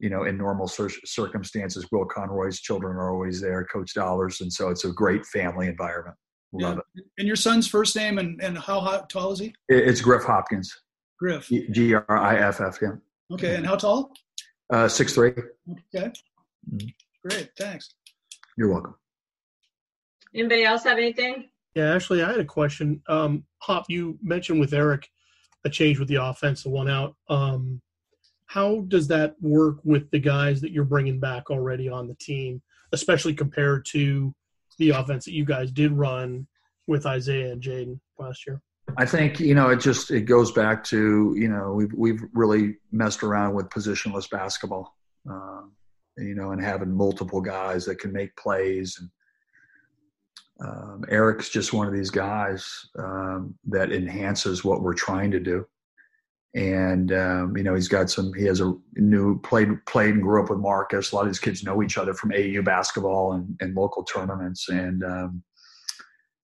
you 0.00 0.10
know 0.10 0.24
in 0.24 0.36
normal 0.36 0.66
cir- 0.66 0.90
circumstances, 1.04 1.86
Will 1.92 2.06
Conroy's 2.06 2.60
children 2.60 2.96
are 2.96 3.12
always 3.12 3.40
there, 3.40 3.64
Coach 3.64 3.94
Dollars, 3.94 4.40
and 4.40 4.52
so 4.52 4.68
it's 4.68 4.84
a 4.84 4.90
great 4.90 5.24
family 5.26 5.68
environment. 5.68 6.16
Love 6.52 6.80
yeah. 6.96 7.02
And 7.18 7.26
your 7.28 7.36
son's 7.36 7.68
first 7.68 7.94
name 7.94 8.18
and, 8.18 8.42
and 8.42 8.58
how 8.58 8.80
high, 8.80 9.02
tall 9.08 9.30
is 9.30 9.38
he? 9.38 9.54
it. 9.68 9.76
it. 9.76 9.88
It's 9.88 10.00
Griff 10.00 10.24
Hopkins. 10.24 10.74
Griff. 11.18 11.48
G 11.48 11.94
R 11.94 12.18
I 12.18 12.36
F 12.38 12.60
F. 12.60 12.78
Yeah. 12.82 12.96
Okay, 13.32 13.54
and 13.54 13.64
how 13.64 13.76
tall? 13.76 14.12
Uh, 14.70 14.88
six 14.88 15.14
three. 15.14 15.32
Okay. 15.94 16.12
Great, 17.24 17.50
thanks. 17.56 17.94
You're 18.56 18.70
welcome. 18.70 18.94
Anybody 20.34 20.64
else 20.64 20.84
have 20.84 20.98
anything? 20.98 21.48
Yeah, 21.74 21.94
actually, 21.94 22.22
I 22.22 22.30
had 22.30 22.40
a 22.40 22.44
question. 22.44 23.02
Um, 23.08 23.44
Hop, 23.58 23.86
you 23.88 24.18
mentioned 24.22 24.60
with 24.60 24.72
Erik 24.72 25.08
a 25.64 25.70
change 25.70 25.98
with 25.98 26.08
the 26.08 26.16
offense, 26.16 26.62
the 26.62 26.70
one 26.70 26.88
out. 26.88 27.16
Um, 27.28 27.80
how 28.46 28.80
does 28.88 29.08
that 29.08 29.36
work 29.40 29.78
with 29.84 30.10
the 30.10 30.18
guys 30.18 30.60
that 30.60 30.72
you're 30.72 30.84
bringing 30.84 31.20
back 31.20 31.50
already 31.50 31.88
on 31.88 32.08
the 32.08 32.14
team, 32.14 32.62
especially 32.92 33.34
compared 33.34 33.84
to 33.86 34.34
the 34.78 34.90
offense 34.90 35.24
that 35.26 35.34
you 35.34 35.44
guys 35.44 35.70
did 35.70 35.92
run 35.92 36.46
with 36.86 37.06
Isaiah 37.06 37.52
and 37.52 37.62
Jaden 37.62 38.00
last 38.18 38.46
year? 38.46 38.60
I 38.96 39.06
think 39.06 39.40
you 39.40 39.54
know 39.54 39.70
it 39.70 39.80
just 39.80 40.10
it 40.10 40.22
goes 40.22 40.52
back 40.52 40.84
to 40.84 41.34
you 41.36 41.48
know 41.48 41.72
we've 41.72 41.92
we've 41.92 42.22
really 42.32 42.76
messed 42.92 43.22
around 43.22 43.54
with 43.54 43.68
positionless 43.68 44.28
basketball, 44.30 44.96
um, 45.28 45.72
you 46.16 46.34
know, 46.34 46.52
and 46.52 46.62
having 46.62 46.92
multiple 46.92 47.40
guys 47.40 47.84
that 47.86 47.98
can 47.98 48.12
make 48.12 48.36
plays. 48.36 48.98
And 49.00 49.10
um, 50.68 51.04
Erik's 51.08 51.48
just 51.48 51.72
one 51.72 51.86
of 51.86 51.92
these 51.92 52.10
guys 52.10 52.88
um, 52.98 53.54
that 53.66 53.92
enhances 53.92 54.64
what 54.64 54.82
we're 54.82 54.94
trying 54.94 55.30
to 55.30 55.40
do. 55.40 55.66
And 56.54 57.12
um, 57.12 57.56
you 57.56 57.62
know 57.62 57.74
he's 57.74 57.88
got 57.88 58.10
some. 58.10 58.32
He 58.34 58.44
has 58.44 58.60
a 58.60 58.74
new 58.96 59.40
played 59.40 59.84
played 59.86 60.14
and 60.14 60.22
grew 60.22 60.42
up 60.42 60.50
with 60.50 60.58
Marcus. 60.58 61.12
A 61.12 61.16
lot 61.16 61.22
of 61.22 61.28
these 61.28 61.38
kids 61.38 61.62
know 61.62 61.82
each 61.82 61.98
other 61.98 62.14
from 62.14 62.30
AAU 62.30 62.64
basketball 62.64 63.32
and, 63.32 63.56
and 63.60 63.74
local 63.74 64.02
tournaments. 64.04 64.68
And 64.68 65.04
um, 65.04 65.42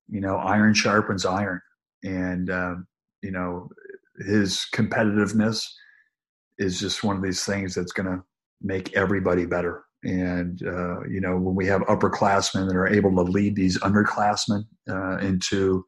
you 0.09 0.21
know, 0.21 0.37
iron 0.37 0.75
sharpens 0.75 1.25
iron 1.25 1.61
and 2.07 2.51
um, 2.51 2.87
you 3.23 3.31
know 3.31 3.69
his 4.19 4.67
competitiveness 4.75 5.67
is 6.59 6.81
just 6.81 7.05
one 7.05 7.17
of 7.17 7.23
these 7.23 7.45
things 7.45 7.75
that's 7.75 7.93
going 7.93 8.07
to 8.07 8.23
make 8.63 8.97
everybody 8.97 9.45
better. 9.45 9.85
And 10.05 10.63
uh, 10.67 11.03
you 11.05 11.21
know 11.21 11.37
when 11.37 11.55
we 11.55 11.67
have 11.67 11.83
upperclassmen 11.83 12.69
that 12.69 12.77
are 12.77 12.87
able 12.87 13.15
to 13.17 13.23
lead 13.23 13.57
these 13.57 13.79
underclassmen 13.81 14.65
uh, 14.89 15.19
into 15.19 15.85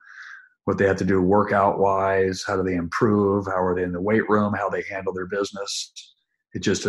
what 0.65 0.77
they 0.77 0.87
have 0.87 0.99
to 0.99 1.05
do 1.05 1.23
workout 1.23 1.79
wise 1.79 2.45
how 2.47 2.55
do 2.55 2.63
they 2.63 2.75
improve 2.75 3.47
how 3.47 3.63
are 3.63 3.75
they 3.75 3.85
in 3.85 3.93
the 3.93 4.01
weight 4.01 4.29
room 4.29 4.53
how 4.53 4.69
they 4.69 4.83
handle 4.83 5.15
their 5.15 5.25
business 5.25 6.15
it 6.53 6.61
just 6.61 6.87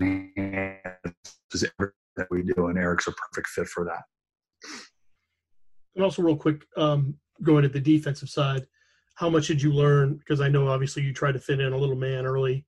enhances 0.00 0.74
everything 1.78 1.94
that 2.16 2.28
we 2.30 2.42
do 2.42 2.66
and 2.66 2.78
Erik's 2.78 3.06
a 3.06 3.12
perfect 3.12 3.48
fit 3.48 3.66
for 3.68 3.84
that. 3.84 4.02
And 5.94 6.04
also, 6.04 6.22
real 6.22 6.36
quick, 6.36 6.64
um, 6.76 7.14
going 7.42 7.62
to 7.62 7.68
the 7.68 7.80
defensive 7.80 8.28
side, 8.28 8.66
how 9.14 9.28
much 9.28 9.48
did 9.48 9.60
you 9.60 9.72
learn? 9.72 10.16
Because 10.16 10.40
I 10.40 10.48
know 10.48 10.68
obviously 10.68 11.02
you 11.02 11.12
tried 11.12 11.32
to 11.32 11.40
fit 11.40 11.60
in 11.60 11.72
a 11.72 11.78
little 11.78 11.96
man 11.96 12.26
early, 12.26 12.64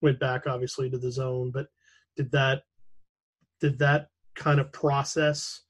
went 0.00 0.20
back 0.20 0.46
obviously 0.46 0.90
to 0.90 0.98
the 0.98 1.10
zone, 1.10 1.50
but 1.50 1.68
did 2.16 2.30
that 2.32 2.62
did 3.60 3.78
that 3.78 4.08
kind 4.34 4.58
of 4.60 4.72
process 4.72 5.62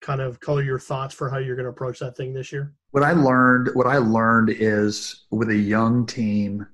kind 0.00 0.20
of 0.20 0.38
color 0.40 0.62
your 0.62 0.78
thoughts 0.78 1.14
for 1.14 1.30
how 1.30 1.38
you're 1.38 1.56
going 1.56 1.64
to 1.64 1.70
approach 1.70 1.98
that 2.00 2.16
thing 2.16 2.34
this 2.34 2.52
year? 2.52 2.74
what 2.92 3.02
I 3.02 3.12
learned, 3.12 3.70
what 3.72 3.86
I 3.86 3.96
learned 3.96 4.50
is 4.50 5.24
with 5.30 5.48
a 5.48 5.56
young 5.56 6.06
team, 6.06 6.66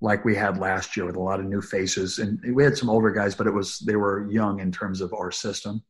like 0.00 0.24
we 0.24 0.36
had 0.36 0.56
last 0.56 0.96
year 0.96 1.04
with 1.04 1.16
a 1.16 1.20
lot 1.20 1.40
of 1.40 1.46
new 1.46 1.60
faces. 1.60 2.20
And 2.20 2.40
we 2.54 2.62
had 2.62 2.78
some 2.78 2.88
older 2.88 3.10
guys, 3.10 3.34
but 3.34 3.48
it 3.48 3.50
was 3.52 3.80
they 3.80 3.96
were 3.96 4.30
young 4.30 4.60
in 4.60 4.70
terms 4.70 5.00
of 5.00 5.12
our 5.12 5.32
system. 5.32 5.82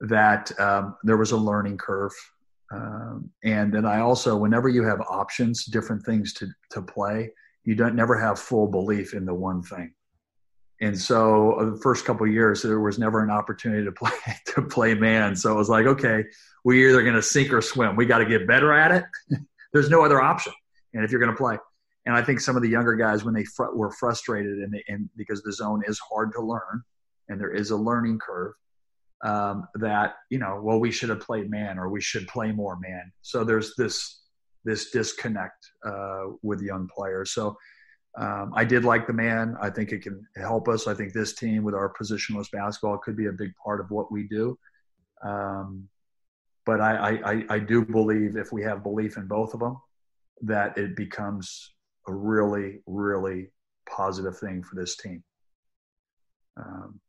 That 0.00 0.58
um, 0.60 0.96
there 1.04 1.16
was 1.16 1.30
a 1.30 1.36
learning 1.36 1.78
curve. 1.78 2.12
Um, 2.72 3.30
and 3.44 3.72
then 3.72 3.84
I 3.84 4.00
also, 4.00 4.36
whenever 4.36 4.68
you 4.68 4.84
have 4.84 5.00
options, 5.02 5.64
different 5.64 6.04
things 6.04 6.32
to, 6.34 6.48
to 6.70 6.82
play, 6.82 7.30
you 7.64 7.74
don't 7.74 7.94
never 7.94 8.18
have 8.18 8.38
full 8.38 8.66
belief 8.66 9.14
in 9.14 9.24
the 9.24 9.34
one 9.34 9.62
thing. 9.62 9.94
And 10.80 10.98
so 10.98 11.52
uh, 11.52 11.70
the 11.70 11.80
first 11.82 12.04
couple 12.04 12.26
years, 12.26 12.62
there 12.62 12.80
was 12.80 12.98
never 12.98 13.22
an 13.22 13.30
opportunity 13.30 13.84
to 13.84 13.92
play 13.92 14.10
to 14.54 14.62
play 14.62 14.94
man. 14.94 15.36
So 15.36 15.52
it 15.52 15.56
was 15.56 15.68
like, 15.68 15.86
okay, 15.86 16.24
we're 16.64 16.88
either 16.90 17.02
going 17.02 17.14
to 17.14 17.22
sink 17.22 17.52
or 17.52 17.60
swim. 17.60 17.96
We 17.96 18.06
got 18.06 18.18
to 18.18 18.26
get 18.26 18.46
better 18.46 18.72
at 18.72 18.90
it. 18.90 19.04
There's 19.72 19.90
no 19.90 20.04
other 20.04 20.20
option. 20.20 20.52
And 20.92 21.04
if 21.04 21.10
you're 21.10 21.20
going 21.20 21.32
to 21.32 21.36
play, 21.36 21.58
and 22.06 22.14
I 22.14 22.22
think 22.22 22.40
some 22.40 22.56
of 22.56 22.62
the 22.62 22.68
younger 22.68 22.94
guys, 22.94 23.24
when 23.24 23.34
they 23.34 23.44
fr- 23.44 23.74
were 23.74 23.90
frustrated 23.90 24.58
and, 24.58 24.72
they, 24.72 24.84
and 24.88 25.08
because 25.16 25.42
the 25.42 25.52
zone 25.52 25.82
is 25.86 25.98
hard 25.98 26.32
to 26.34 26.42
learn 26.42 26.82
and 27.28 27.40
there 27.40 27.50
is 27.50 27.70
a 27.70 27.76
learning 27.76 28.18
curve, 28.18 28.52
um, 29.22 29.66
that 29.76 30.14
you 30.30 30.38
know, 30.38 30.60
well, 30.62 30.78
we 30.78 30.90
should 30.90 31.08
have 31.08 31.20
played 31.20 31.50
man 31.50 31.78
or 31.78 31.88
we 31.88 32.00
should 32.00 32.26
play 32.28 32.52
more 32.52 32.78
man. 32.78 33.12
So 33.22 33.44
there's 33.44 33.74
this 33.76 34.22
this 34.64 34.90
disconnect 34.90 35.70
uh, 35.84 36.24
with 36.42 36.62
young 36.62 36.88
players. 36.94 37.32
So 37.32 37.56
um, 38.16 38.52
I 38.54 38.64
did 38.64 38.84
like 38.84 39.06
the 39.06 39.12
man. 39.12 39.56
I 39.60 39.70
think 39.70 39.92
it 39.92 40.02
can 40.02 40.26
help 40.36 40.68
us. 40.68 40.86
I 40.86 40.94
think 40.94 41.12
this 41.12 41.34
team 41.34 41.64
with 41.64 41.74
our 41.74 41.92
positionless 42.00 42.50
basketball 42.50 42.98
could 42.98 43.16
be 43.16 43.26
a 43.26 43.32
big 43.32 43.52
part 43.62 43.80
of 43.80 43.90
what 43.90 44.12
we 44.12 44.26
do. 44.28 44.58
Um, 45.22 45.88
but 46.64 46.80
I, 46.80 47.20
I, 47.24 47.44
I 47.50 47.58
do 47.58 47.84
believe 47.84 48.36
if 48.36 48.52
we 48.52 48.62
have 48.62 48.82
belief 48.82 49.16
in 49.16 49.26
both 49.26 49.52
of 49.52 49.60
them, 49.60 49.76
that 50.42 50.78
it 50.78 50.96
becomes 50.96 51.74
a 52.08 52.14
really, 52.14 52.80
really 52.86 53.50
positive 53.88 54.38
thing 54.38 54.62
for 54.62 54.76
this 54.76 54.96
team. 54.96 55.22
Um, 56.56 57.00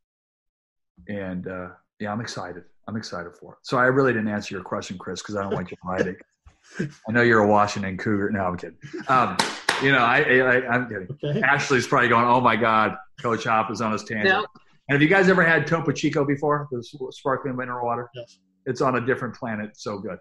and 1.08 1.46
uh, 1.46 1.68
yeah, 2.00 2.12
I'm 2.12 2.20
excited. 2.20 2.64
I'm 2.88 2.96
excited 2.96 3.34
for 3.36 3.54
it. 3.54 3.58
So 3.62 3.78
I 3.78 3.86
really 3.86 4.12
didn't 4.12 4.28
answer 4.28 4.54
your 4.54 4.62
question, 4.62 4.98
Chris, 4.98 5.22
because 5.22 5.36
I 5.36 5.42
don't 5.42 5.54
like 5.54 5.70
your 5.70 5.78
writing. 5.84 6.16
I 6.80 7.12
know 7.12 7.22
you're 7.22 7.40
a 7.40 7.48
Washington 7.48 7.96
Cougar. 7.96 8.30
No, 8.30 8.40
I'm 8.40 8.56
kidding. 8.56 8.76
Um, 9.08 9.36
you 9.82 9.92
know, 9.92 9.98
I, 9.98 10.18
I, 10.18 10.74
am 10.74 10.88
kidding. 10.88 11.08
Okay. 11.24 11.40
Ashley's 11.42 11.86
probably 11.86 12.08
going, 12.08 12.24
"Oh 12.24 12.40
my 12.40 12.56
God, 12.56 12.96
Coach 13.20 13.44
Hop 13.44 13.70
is 13.70 13.80
on 13.80 13.92
his 13.92 14.02
tangent." 14.02 14.28
Nope. 14.28 14.46
And 14.88 14.94
have 14.94 15.02
you 15.02 15.08
guys 15.08 15.28
ever 15.28 15.44
had 15.44 15.66
Topo 15.66 15.92
Chico 15.92 16.24
before? 16.24 16.68
The 16.70 16.82
sparkling 17.10 17.56
mineral 17.56 17.86
water. 17.86 18.08
Yes. 18.14 18.38
It's 18.66 18.80
on 18.80 18.96
a 18.96 19.00
different 19.00 19.34
planet. 19.34 19.76
So 19.76 19.98
good. 19.98 20.18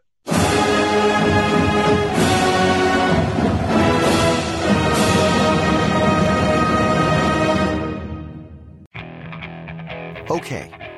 Okay, 10.27 10.71